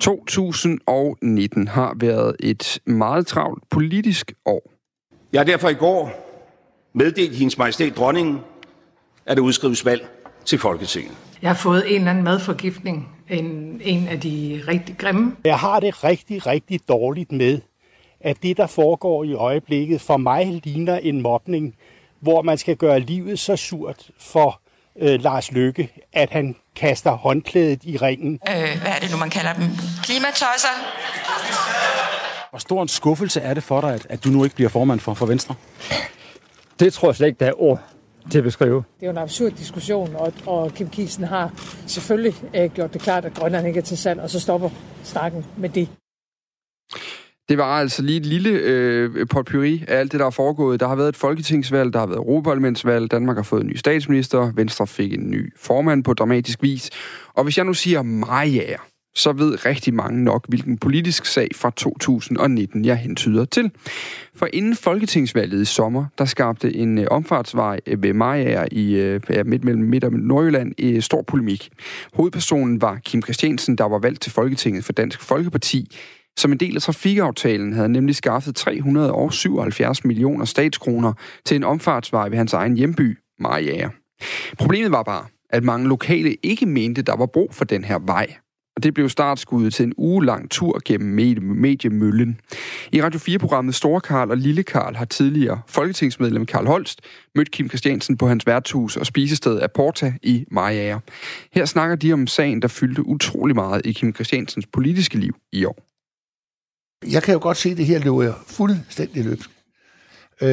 [0.00, 4.72] 2019 har været et meget travlt politisk år.
[5.32, 6.26] Jeg har derfor i går
[6.92, 8.38] meddelt hendes majestæt dronningen,
[9.26, 10.08] at der udskrives valg
[10.46, 11.12] til Folketinget.
[11.42, 15.36] Jeg har fået en eller anden madforgiftning, en, en af de rigtig grimme.
[15.44, 17.60] Jeg har det rigtig, rigtig dårligt med,
[18.20, 21.74] at det, der foregår i øjeblikket, for mig ligner en mobning,
[22.20, 24.60] hvor man skal gøre livet så surt for
[25.00, 28.40] øh, Lars Løkke, at han kaster håndklædet i ringen.
[28.48, 29.64] Øh, hvad er det nu, man kalder dem?
[30.02, 30.74] Klimatosser?
[32.50, 35.00] Hvor stor en skuffelse er det for dig, at, at du nu ikke bliver formand
[35.00, 35.54] for, for Venstre?
[36.80, 37.80] Det tror jeg slet ikke, der er ord
[38.30, 38.74] til at beskrive.
[38.74, 41.52] Det er jo en absurd diskussion, og, og Kim Kielsen har
[41.86, 44.70] selvfølgelig øh, gjort det klart, at Grønland ikke er til salg, og så stopper
[45.02, 45.88] snakken med det.
[47.48, 50.80] Det var altså lige et lille øh, potpourri af alt det, der er foregået.
[50.80, 54.52] Der har været et folketingsvalg, der har været europaparlamentsvalg, Danmark har fået en ny statsminister,
[54.54, 56.90] Venstre fik en ny formand på dramatisk vis.
[57.34, 58.76] Og hvis jeg nu siger Maja,
[59.16, 63.70] så ved rigtig mange nok, hvilken politisk sag fra 2019 jeg hentyder til.
[64.34, 69.20] For inden folketingsvalget i sommer, der skabte en øh, omfartsvej øh, ved Maja i øh,
[69.44, 71.68] midt mellem Midt- og Nordjylland i stor polemik.
[72.14, 75.96] Hovedpersonen var Kim Christiansen, der var valgt til Folketinget for Dansk Folkeparti,
[76.38, 81.12] som en del af trafikaftalen havde nemlig skaffet 377 millioner statskroner
[81.44, 83.90] til en omfartsvej ved hans egen hjemby, Mariager.
[84.58, 88.26] Problemet var bare, at mange lokale ikke mente, der var brug for den her vej.
[88.76, 92.40] Og det blev startskuddet til en ugelang tur gennem mediemøllen.
[92.92, 97.00] I Radio 4-programmet Store Karl og Lille Karl har tidligere folketingsmedlem Karl Holst
[97.34, 101.00] mødt Kim Christiansen på hans værtshus og spisested Aporta i Mariager.
[101.52, 105.64] Her snakker de om sagen, der fyldte utrolig meget i Kim Christiansens politiske liv i
[105.64, 105.78] år.
[107.10, 109.50] Jeg kan jo godt se, at det her løber fuldstændig løbsk.
[110.42, 110.48] Øh,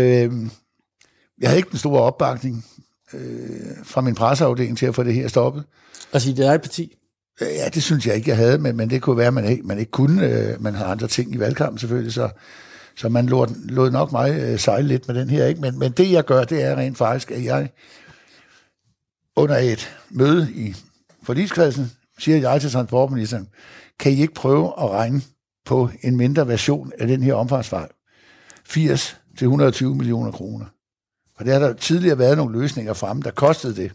[1.42, 2.66] jeg havde ikke den store opbakning
[3.14, 3.20] øh,
[3.84, 5.64] fra min presseafdeling til at få det her stoppet.
[6.14, 6.98] Altså i det eget parti?
[7.42, 9.46] Øh, ja, det synes jeg ikke, jeg havde, men, men det kunne være, at man
[9.46, 10.28] ikke, man ikke kunne.
[10.28, 12.30] Øh, man havde andre ting i valgkampen selvfølgelig, så,
[12.96, 15.46] så man lod, lod nok mig øh, sejle lidt med den her.
[15.46, 15.62] ikke.
[15.62, 17.70] Men, men det, jeg gør, det er rent faktisk, at jeg
[19.36, 20.76] under et møde i
[21.24, 23.48] forligskredsen, siger jeg til transportministeren,
[24.00, 25.22] kan I ikke prøve at regne
[25.66, 27.88] på en mindre version af den her omfartsvej.
[28.66, 30.66] 80 til 120 millioner kroner.
[31.38, 33.92] For der har der tidligere været nogle løsninger fremme, der kostede det.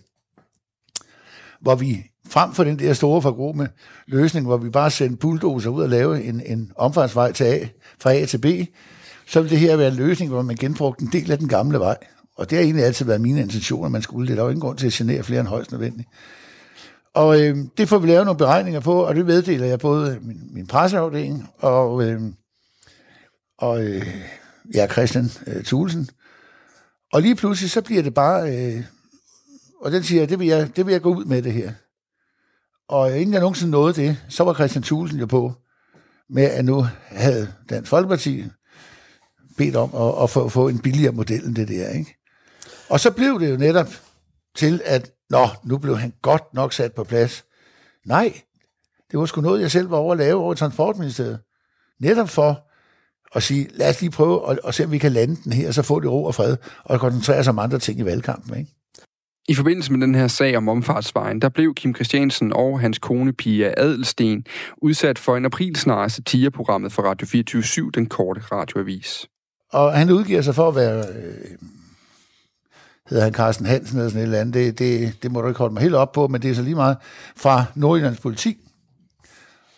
[1.60, 3.68] Hvor vi frem for den der store forgrome
[4.06, 7.58] løsning, hvor vi bare sendte bulldozer ud og lave en, en omfartsvej til A,
[8.00, 8.46] fra A til B,
[9.26, 11.78] så ville det her være en løsning, hvor man genbrugte en del af den gamle
[11.78, 11.96] vej.
[12.36, 14.26] Og det har egentlig altid været mine intentioner, man skulle.
[14.26, 16.08] Det er der jo ingen grund til at genere flere end højst nødvendigt.
[17.14, 20.54] Og øh, det får vi lavet nogle beregninger på, og det meddeler jeg både min,
[20.54, 22.20] min presseafdeling og, øh,
[23.58, 24.06] og øh,
[24.74, 26.08] ja, Christian øh, Thulsen.
[27.12, 28.56] Og lige pludselig, så bliver det bare...
[28.56, 28.82] Øh,
[29.80, 31.72] og den siger, det vil, jeg, det vil jeg gå ud med det her.
[32.88, 35.52] Og inden jeg nogensinde nåede det, så var Christian Thulsen jo på
[36.30, 38.44] med, at nu havde Dansk Folkeparti
[39.56, 41.88] bedt om at, at få, få en billigere model end det der.
[41.88, 42.14] Ikke?
[42.88, 43.86] Og så blev det jo netop
[44.56, 47.44] til, at nå, nu blev han godt nok sat på plads.
[48.06, 48.40] Nej,
[49.10, 51.40] det var sgu noget, jeg selv var over at lave over i Transportministeriet.
[52.00, 52.68] Netop for
[53.34, 55.68] at sige, lad os lige prøve at, at se, om vi kan lande den her,
[55.68, 58.58] og så få det ro og fred, og koncentrere sig om andre ting i valgkampen.
[58.58, 58.77] Ikke?
[59.48, 63.32] I forbindelse med den her sag om omfartsvejen, der blev Kim Christiansen og hans kone
[63.32, 64.44] Pia Adelsten
[64.76, 69.26] udsat for en aprilsnare satireprogrammet for Radio 24 den korte radioavis.
[69.72, 71.58] Og han udgiver sig for at være øh,
[73.10, 75.58] hedder han Carsten Hansen eller sådan et eller andet, det, det, det må du ikke
[75.58, 76.96] holde mig helt op på, men det er så lige meget
[77.36, 78.58] fra Nordjyllands politi.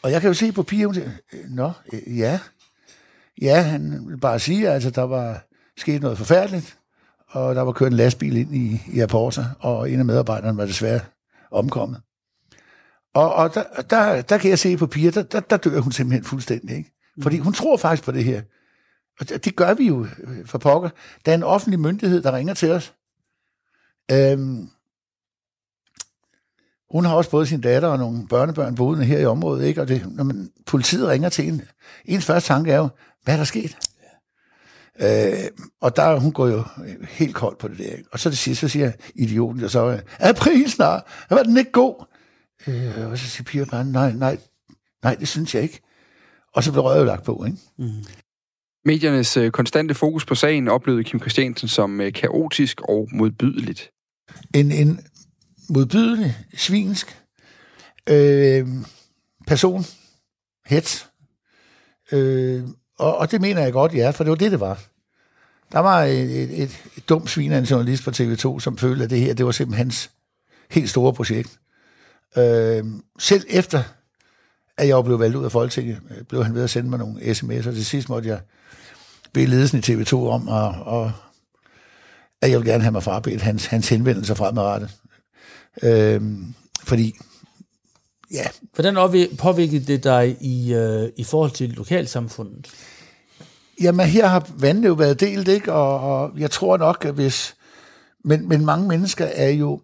[0.02, 2.38] Og jeg kan jo se på Pia, hun siger, øh, nå, øh, ja,
[3.40, 5.46] Ja, han vil bare sige, altså, der var
[5.76, 6.76] sket noget forfærdeligt,
[7.30, 10.66] og der var kørt en lastbil ind i, i Aporta, og en af medarbejderne var
[10.66, 11.00] desværre
[11.50, 12.00] omkommet.
[13.14, 15.92] Og, og der, der, der kan jeg se på Pia, der, der, der dør hun
[15.92, 16.76] simpelthen fuldstændig.
[16.76, 16.92] Ikke?
[17.22, 18.42] Fordi hun tror faktisk på det her.
[19.20, 20.90] Og det, det gør vi jo øh, for pokker.
[21.26, 22.94] Der er en offentlig myndighed, der ringer til os.
[24.12, 24.68] Øhm,
[26.90, 29.80] hun har også både sin datter og nogle børnebørn boende her i området, ikke?
[29.80, 31.62] Og det, når man, politiet ringer til en,
[32.04, 32.88] ens første tanke er jo,
[33.24, 33.76] hvad er der sket?
[35.02, 36.64] Øh, og der hun går jo
[37.08, 37.96] helt koldt på det der.
[37.96, 38.08] Ikke?
[38.12, 41.02] Og så det sidste, så siger idioten, og så er prisen snart?
[41.30, 42.04] Var den ikke god?
[42.66, 44.38] Øh, og så siger Pia bare, nej, nej,
[45.02, 45.80] nej, det synes jeg ikke.
[46.54, 47.58] Og så blev røget lagt på, ikke?
[47.78, 48.04] Mm.
[48.84, 53.90] Mediernes øh, konstante fokus på sagen oplevede Kim Christiansen som øh, kaotisk og modbydeligt.
[54.54, 55.00] En, en
[55.68, 57.22] modbydelig, svinsk
[58.08, 58.68] øh,
[59.46, 59.84] person,
[60.66, 61.08] hets,
[62.12, 62.62] øh,
[63.00, 64.80] og, og det mener jeg godt, ja, for det var det, det var.
[65.72, 69.04] Der var et, et, et, et dumt svin af en journalist på TV2, som følte,
[69.04, 70.10] at det her, det var simpelthen hans
[70.70, 71.58] helt store projekt.
[72.36, 72.84] Øh,
[73.18, 73.82] selv efter,
[74.76, 77.20] at jeg blev valgt ud af Folketinget, øh, blev han ved at sende mig nogle
[77.20, 77.62] sms'er.
[77.62, 78.40] Til sidst måtte jeg
[79.32, 81.12] bede ledelsen i TV2 om, og, og,
[82.42, 84.90] at jeg vil gerne have mig frabedt hans, hans henvendelser fremadrettet.
[85.82, 86.22] Øh,
[86.84, 87.14] fordi,
[88.32, 88.44] ja.
[88.74, 88.94] Hvordan
[89.38, 92.70] påvirkede det dig i, øh, i forhold til lokalsamfundet?
[93.80, 95.72] Jamen, her har vandene jo været delt, ikke?
[95.72, 97.56] Og, og jeg tror nok, at hvis...
[98.24, 99.80] Men, men mange mennesker er jo...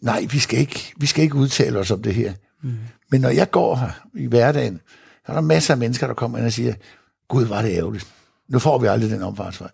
[0.00, 2.32] Nej, vi skal ikke, vi skal ikke udtale os om det her.
[2.62, 2.74] Mm.
[3.10, 4.80] Men når jeg går her i hverdagen,
[5.26, 6.74] så er der masser af mennesker, der kommer ind og siger,
[7.28, 8.06] Gud, var det ærgerligt.
[8.48, 9.70] Nu får vi aldrig den omfartsvej.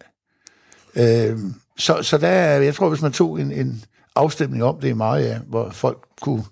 [0.97, 1.39] Øh,
[1.79, 2.31] så, så der,
[2.61, 3.85] jeg tror, hvis man tog en, en
[4.17, 6.45] afstemning om det i meget, ja, hvor folk kunne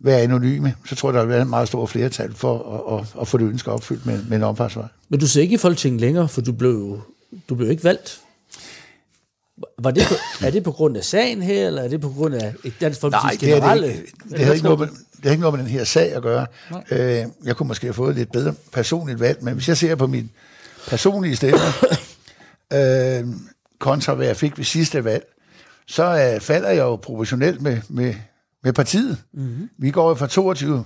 [0.00, 3.20] være anonyme, så tror jeg, der vil være en meget stor flertal for at, at,
[3.20, 4.86] at få det ønske opfyldt med, med en omfartsvej.
[5.08, 7.00] Men du ser ikke i Folketinget længere, for du blev,
[7.48, 8.20] du blev ikke valgt.
[9.78, 10.14] Var det på,
[10.46, 13.22] er det på grund af sagen her, eller er det på grund af Dansk Folkeparti's
[13.22, 13.86] Nej, generelle...
[13.86, 15.84] Det, det, det, det, har ikke noget med, det har ikke noget med den her
[15.84, 16.46] sag at gøre.
[16.90, 20.06] Øh, jeg kunne måske have fået lidt bedre personligt valg, men hvis jeg ser på
[20.06, 20.30] min
[20.88, 21.86] personlige stemmer,
[22.74, 23.26] øh,
[23.78, 25.24] kontra hvad jeg fik ved sidste valg,
[25.86, 28.14] så øh, falder jeg jo proportionelt med, med,
[28.64, 29.18] med partiet.
[29.32, 29.68] Mm-hmm.
[29.78, 30.84] Vi går jo fra 22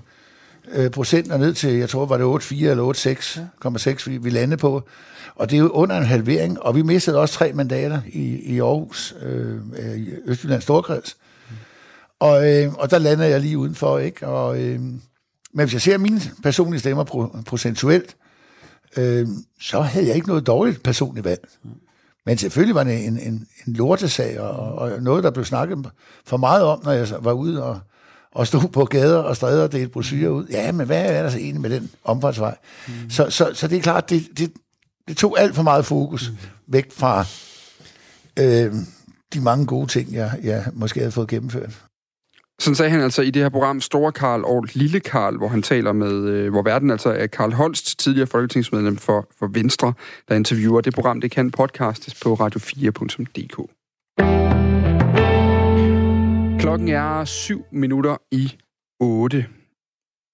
[0.72, 4.61] øh, procent og ned til, jeg tror, var det 8,4 eller 8,6,6, vi, vi landede
[4.61, 4.89] på.
[5.35, 8.61] Og det er jo under en halvering, og vi mistede også tre mandater i, i
[8.61, 9.61] Aarhus, øh,
[9.97, 11.16] i Østjyllands Storkreds.
[11.51, 11.57] Mm.
[12.18, 14.26] Og, øh, og der lander jeg lige udenfor, ikke?
[14.26, 15.01] Og, øh, men
[15.53, 18.16] hvis jeg ser mine personlige stemmer pro, procentuelt,
[18.97, 19.26] øh,
[19.61, 21.49] så havde jeg ikke noget dårligt personligt valg.
[21.64, 21.70] Mm.
[22.29, 25.91] Men selvfølgelig var det en, en, en lortesag, og, og noget, der blev snakket
[26.26, 27.81] for meget om, når jeg var ude og,
[28.35, 30.47] og stod på gader og stræder og delte brosyrer ud.
[30.51, 32.57] Ja, men hvad er der så egentlig med den omfartsvej?
[32.89, 33.11] Mm.
[33.11, 34.53] Så, så, så det er klart, det, det,
[35.09, 36.37] det tog alt for meget fokus mm.
[36.66, 37.24] væk fra
[38.39, 38.74] øh,
[39.35, 41.88] de mange gode ting, jeg, jeg måske havde fået gennemført.
[42.61, 45.63] Sådan sagde han altså i det her program Store Karl og Lille Karl, hvor han
[45.63, 49.93] taler med, øh, hvor verden altså er Karl Holst, tidligere folketingsmedlem for, for Venstre,
[50.29, 50.81] der interviewer.
[50.81, 53.57] Det program, det kan podcastes på radio4.dk.
[56.61, 58.53] Klokken er 7 minutter i
[59.01, 59.47] 8.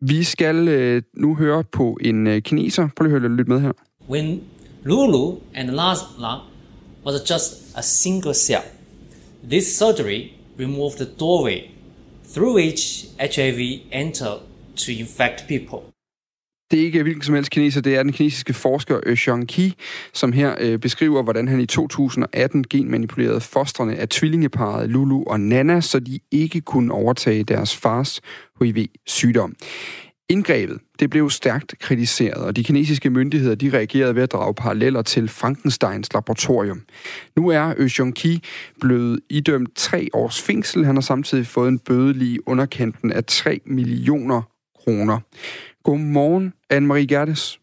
[0.01, 2.89] Vi skal øh, nu høre på en øh, kineser.
[2.97, 3.73] Prøv lige at lytte med her.
[4.11, 4.41] When
[4.85, 6.43] Lulu and Lars Lang
[7.07, 8.63] was just a single cell,
[9.51, 11.74] this surgery removed the doorway
[12.35, 13.61] through which HIV
[13.93, 14.33] enter
[14.77, 15.95] to infect people.
[16.71, 19.75] Det er ikke hvilken som helst kineser, det er den kinesiske forsker øh, Zhang Qi,
[20.13, 25.81] som her øh, beskriver, hvordan han i 2018 genmanipulerede fostrene af tvillingeparet Lulu og Nana,
[25.81, 28.21] så de ikke kunne overtage deres fars
[28.63, 29.57] HIV-sygdom.
[30.29, 35.03] Indgrebet det blev stærkt kritiseret, og de kinesiske myndigheder de reagerede ved at drage paralleller
[35.03, 36.83] til Frankensteins laboratorium.
[37.37, 38.43] Nu er Ki
[38.81, 40.85] blevet idømt tre års fængsel.
[40.85, 44.43] Han har samtidig fået en bøde lige underkanten af 3 millioner
[44.85, 45.21] kroner.
[45.85, 47.61] Godmorgen, Anne-Marie Gerdes.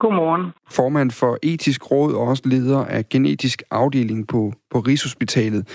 [0.00, 0.50] Godmorgen.
[0.70, 5.68] Formand for Etisk Råd og også leder af genetisk afdeling på, på Rigshospitalet.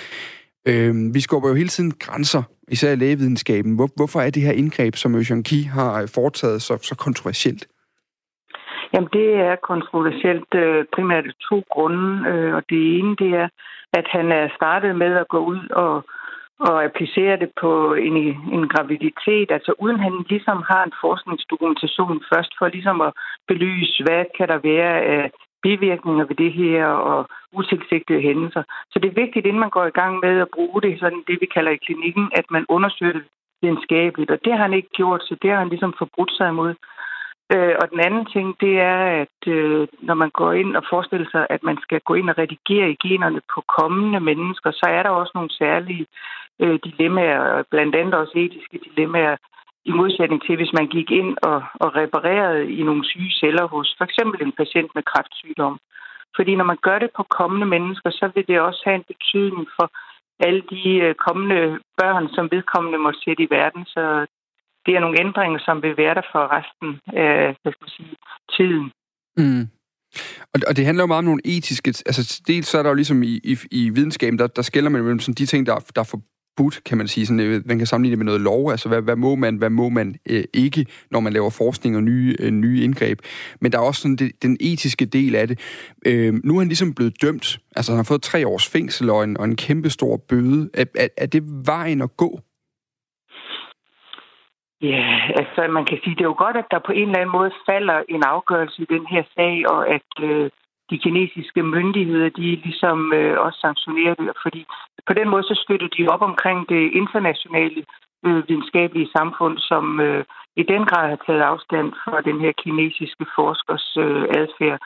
[0.68, 3.76] Øh, vi skubber jo hele tiden grænser, især i lægevidenskaben.
[3.76, 7.68] Hvor, hvorfor er det her indgreb, som Eugene Ki har øh, foretaget, så, så kontroversielt?
[8.94, 12.30] Jamen, det er kontroversielt øh, primært to grunde.
[12.30, 13.50] Øh, og det ene, det er,
[13.94, 15.96] at han er startet med at gå ud og,
[16.60, 18.16] og applicere det på en,
[18.56, 23.14] en graviditet, altså uden han ligesom har en forskningsdokumentation først, for ligesom at
[23.48, 25.32] belyse, hvad kan der være af
[25.68, 27.20] bivirkninger ved det her og
[27.60, 28.64] utilsigtede hændelser.
[28.92, 31.38] Så det er vigtigt, inden man går i gang med at bruge det, sådan det
[31.42, 33.26] vi kalder i klinikken, at man undersøger det
[33.62, 36.74] videnskabeligt, og det har han ikke gjort, så det har han ligesom forbrudt sig imod.
[37.54, 41.28] Øh, og den anden ting, det er, at øh, når man går ind og forestiller
[41.32, 45.04] sig, at man skal gå ind og redigere i generne på kommende mennesker, så er
[45.04, 46.06] der også nogle særlige
[46.62, 49.36] øh, dilemmaer, blandt andet også etiske dilemmaer,
[49.90, 53.96] i modsætning til, hvis man gik ind og, og reparerede i nogle syge celler hos
[53.98, 55.76] for eksempel en patient med kræftsygdom.
[56.36, 59.68] Fordi når man gør det på kommende mennesker, så vil det også have en betydning
[59.78, 59.88] for
[60.48, 61.60] alle de øh, kommende
[62.00, 63.86] børn, som vedkommende må sætte i verden.
[63.86, 64.04] Så
[64.86, 66.90] det er nogle ændringer, som vil være der for resten
[67.24, 68.14] af hvad skal man sige,
[68.56, 68.88] tiden.
[69.40, 69.66] Mm.
[70.54, 71.88] Og, og det handler jo meget om nogle etiske...
[72.10, 75.04] Altså, dels så er der jo ligesom i, i, i videnskaben, der, der skælder man
[75.04, 76.12] mellem sådan de ting, der, der er
[76.58, 77.26] forbudt, kan man sige.
[77.26, 78.72] Sådan, øh, man kan sammenligne det med noget lov.
[78.72, 82.04] Altså, hvad, hvad må man, hvad må man øh, ikke, når man laver forskning og
[82.04, 83.20] nye, øh, nye indgreb.
[83.62, 85.58] Men der er også sådan det, den etiske del af det.
[86.06, 87.60] Øh, nu er han ligesom blevet dømt.
[87.76, 90.70] Altså, han har fået tre års fængsel og en, og en kæmpe stor bøde.
[90.74, 92.40] Er, er, er det vejen at gå?
[94.82, 95.06] Ja,
[95.40, 97.52] altså man kan sige, det er jo godt, at der på en eller anden måde
[97.70, 100.50] falder en afgørelse i den her sag, og at øh,
[100.90, 104.66] de kinesiske myndigheder, de ligesom øh, også sanktionerer det, fordi
[105.08, 107.86] på den måde så støtter de op omkring det internationale
[108.26, 110.24] øh, videnskabelige samfund, som øh,
[110.56, 114.80] i den grad har taget afstand fra den her kinesiske forskers øh, adfærd.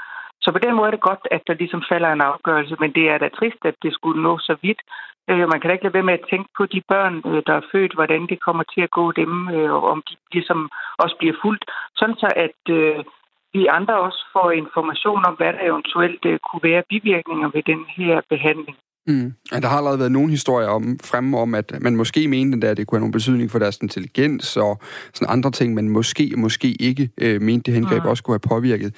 [0.44, 3.06] Så på den måde er det godt, at der ligesom falder en afgørelse, men det
[3.10, 4.82] er da trist, at det skulle nå så vidt.
[5.30, 7.54] Øh, man kan da ikke lade være med at tænke på de børn, øh, der
[7.54, 11.16] er født, hvordan det kommer til at gå dem, øh, og om de ligesom også
[11.20, 11.64] bliver fuldt,
[11.96, 13.04] sådan så at øh,
[13.54, 18.22] vi andre også får information om, hvad der eventuelt kunne være bivirkninger ved den her
[18.30, 18.78] behandling.
[19.08, 19.34] Mm.
[19.62, 22.88] Der har allerede været nogle historier om, fremme om, at man måske mente, at det
[22.88, 24.82] kunne have nogen betydning for deres intelligens og
[25.14, 28.10] sådan andre ting, men måske måske ikke øh, mente, det hengreb mm.
[28.10, 28.96] også kunne have påvirket.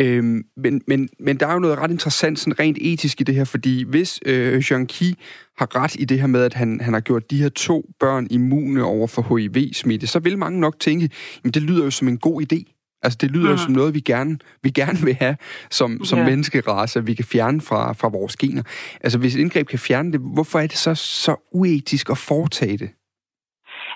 [0.00, 3.34] Øhm, men, men, men der er jo noget ret interessant sådan rent etisk i det
[3.34, 5.14] her, fordi hvis øh, Jean Ki
[5.58, 8.26] har ret i det her med, at han, han har gjort de her to børn
[8.30, 11.10] immune over for HIV-smitte, så vil mange nok tænke,
[11.44, 12.75] at det lyder jo som en god idé.
[13.06, 14.32] Altså, det lyder jo som noget, vi gerne,
[14.66, 15.36] vi gerne vil have
[15.78, 16.24] som, som ja.
[16.24, 18.62] menneskerace, vi kan fjerne fra, fra vores gener.
[19.04, 22.78] Altså, hvis et indgreb kan fjerne det, hvorfor er det så, så uetisk at foretage
[22.84, 22.90] det?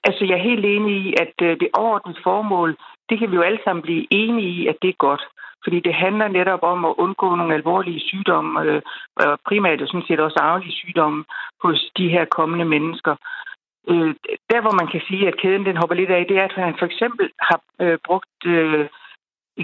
[0.08, 2.70] Altså, jeg er helt enig i, at øh, det overordnede formål,
[3.08, 5.24] det kan vi jo alle sammen blive enige i, at det er godt.
[5.64, 8.82] Fordi det handler netop om at undgå nogle alvorlige sygdomme, øh,
[9.16, 11.24] og primært sådan set også arvelige sygdomme
[11.64, 13.14] hos de her kommende mennesker.
[13.90, 14.14] Øh,
[14.50, 16.76] der, hvor man kan sige, at kæden den hopper lidt af, det er, at han
[16.78, 17.60] for eksempel har
[18.06, 18.38] brugt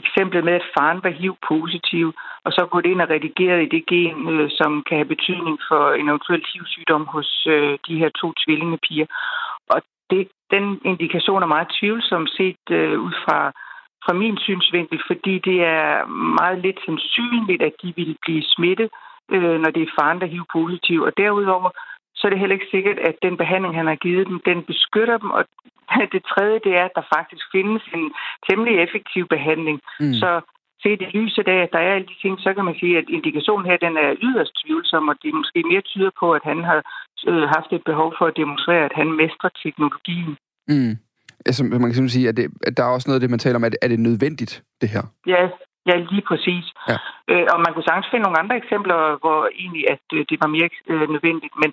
[0.00, 2.06] eksemplet med, at faren var HIV-positiv,
[2.44, 5.82] og så gået ind og redigeret i det gen, øh, som kan have betydning for
[5.92, 9.06] en eventuel HIV-sygdom hos øh, de her to tvillingepiger.
[9.70, 13.38] Og det, den indikation er meget tvivlsom set øh, ud fra,
[14.04, 16.06] fra min synsvinkel, fordi det er
[16.40, 18.88] meget lidt sandsynligt, at de ville blive smittet,
[19.34, 21.02] øh, når det er faren, der er HIV-positiv.
[21.02, 21.70] Og derudover
[22.16, 25.18] så er det heller ikke sikkert, at den behandling, han har givet dem, den beskytter
[25.22, 25.30] dem.
[25.38, 25.42] Og
[26.14, 28.04] det tredje, det er, at der faktisk findes en
[28.48, 29.78] temmelig effektiv behandling.
[30.00, 30.14] Mm.
[30.22, 30.30] Så
[30.82, 33.08] set i lyset af, at der er alle de ting, så kan man sige, at
[33.16, 36.80] indikationen her, den er yderst tvivlsom, og det måske mere tyder på, at han har
[37.30, 40.32] øh, haft et behov for at demonstrere, at han mestrer teknologien.
[40.72, 40.94] Mm.
[41.48, 43.38] Altså, man kan simpelthen sige, at, det, at der er også noget af det, man
[43.44, 45.02] taler om, at er det nødvendigt, det her?
[45.26, 45.42] Ja,
[45.88, 46.64] Ja, lige præcis.
[46.90, 46.96] Ja.
[47.30, 50.50] Øh, og man kunne sagtens finde nogle andre eksempler, hvor egentlig at øh, det var
[50.56, 51.70] mere øh, nødvendigt, men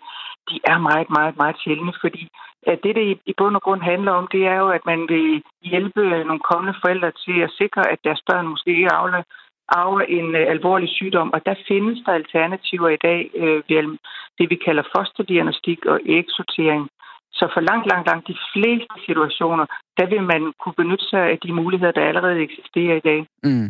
[0.49, 2.23] de er meget, meget, meget sjældne, fordi
[2.71, 5.43] at det, det i bund og grund handler om, det er jo, at man vil
[5.71, 9.23] hjælpe nogle kommende forældre til at sikre, at deres børn måske ikke afler,
[9.67, 13.97] arver en øh, alvorlig sygdom, og der findes der alternativer i dag øh, ved
[14.37, 16.89] det, vi kalder fosterdiagnostik og ægsortering.
[17.33, 19.65] Så for langt, langt, langt de fleste situationer,
[19.97, 23.19] der vil man kunne benytte sig af de muligheder, der allerede eksisterer i dag.
[23.43, 23.69] Mm.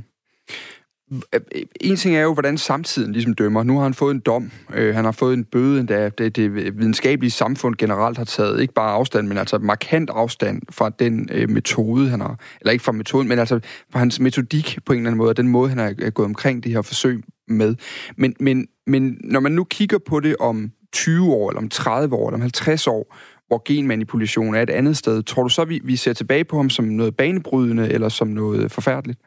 [1.11, 1.41] Øh,
[1.81, 3.63] en ting er jo, hvordan samtiden ligesom dømmer.
[3.63, 4.51] Nu har han fået en dom.
[4.73, 8.73] Øh, han har fået en bøde, endda det, det videnskabelige samfund generelt har taget ikke
[8.73, 12.39] bare afstand, men altså markant afstand fra den øh, metode, han har...
[12.61, 13.59] Eller ikke fra metoden, men altså
[13.91, 16.63] fra hans metodik på en eller anden måde, og den måde, han har gået omkring
[16.63, 17.75] det her forsøg med.
[18.17, 22.15] Men, men, men når man nu kigger på det om 20 år, eller om 30
[22.15, 23.15] år, eller om 50 år,
[23.47, 26.69] hvor genmanipulation er et andet sted, tror du så, vi, vi ser tilbage på ham
[26.69, 29.19] som noget banebrydende, eller som noget forfærdeligt?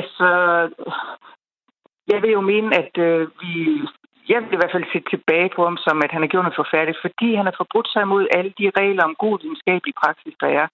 [0.00, 0.28] Altså,
[2.12, 3.52] jeg vil jo mene, at øh, vi...
[4.28, 6.62] Jeg vil i hvert fald se tilbage på ham som, at han har gjort noget
[6.62, 10.50] forfærdeligt, fordi han har forbrudt sig imod alle de regler om god videnskabelig praksis, der
[10.60, 10.66] er.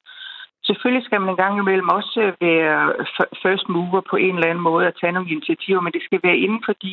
[0.69, 2.81] Selvfølgelig skal man en gang imellem også være
[3.43, 6.43] first mover på en eller anden måde at tage nogle initiativer, men det skal være
[6.45, 6.93] inden for de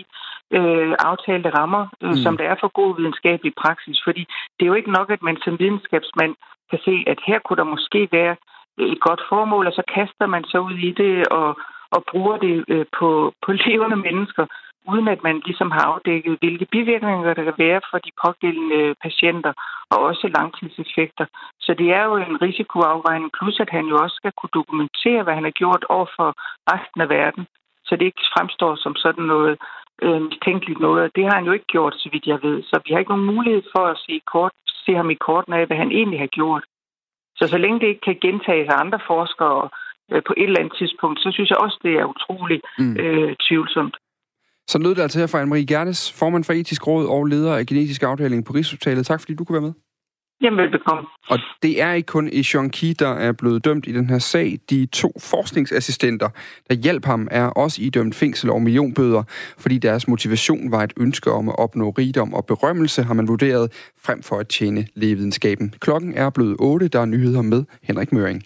[0.57, 2.15] øh, aftalte rammer, øh, mm.
[2.23, 3.97] som der er for god videnskabelig praksis.
[4.03, 4.23] Fordi
[4.55, 6.35] det er jo ikke nok, at man som videnskabsmand
[6.71, 8.35] kan se, at her kunne der måske være
[8.77, 11.57] et godt formål, og så kaster man så ud i det og,
[11.91, 14.45] og bruger det øh, på, på levende mennesker.
[14.91, 19.53] uden at man ligesom har afdækket, hvilke bivirkninger der kan være for de pågældende patienter,
[19.91, 21.25] og også langtidseffekter.
[21.59, 25.33] Så det er jo en risikoafvejning, plus at han jo også skal kunne dokumentere, hvad
[25.33, 26.29] han har gjort over for
[26.71, 27.47] resten af verden,
[27.85, 29.57] så det ikke fremstår som sådan noget
[30.01, 31.15] øh, mistænkeligt noget.
[31.15, 32.63] Det har han jo ikke gjort, så vidt jeg ved.
[32.63, 34.51] Så vi har ikke nogen mulighed for at se, kort,
[34.85, 36.63] se ham i korten af, hvad han egentlig har gjort.
[37.37, 39.69] Så så længe det ikke kan gentages af andre forskere
[40.27, 42.95] på et eller andet tidspunkt, så synes jeg også, det er utroligt mm.
[43.03, 43.95] øh, tvivlsomt.
[44.67, 47.65] Så lød det altså her fra Anne-Marie Gernes, formand for Etisk Råd og leder af
[47.65, 49.05] genetisk afdeling på Rigshospitalet.
[49.05, 49.73] Tak fordi du kunne være med.
[50.41, 51.03] Jamen, velbekomme.
[51.29, 54.57] Og det er ikke kun Jean Ki, der er blevet dømt i den her sag.
[54.69, 56.29] De to forskningsassistenter,
[56.69, 59.23] der hjalp ham, er også idømt fængsel og millionbøder,
[59.57, 63.91] fordi deres motivation var et ønske om at opnå rigdom og berømmelse, har man vurderet,
[64.05, 65.73] frem for at tjene lægevidenskaben.
[65.79, 68.43] Klokken er blevet 8, der er nyheder med Henrik Møring.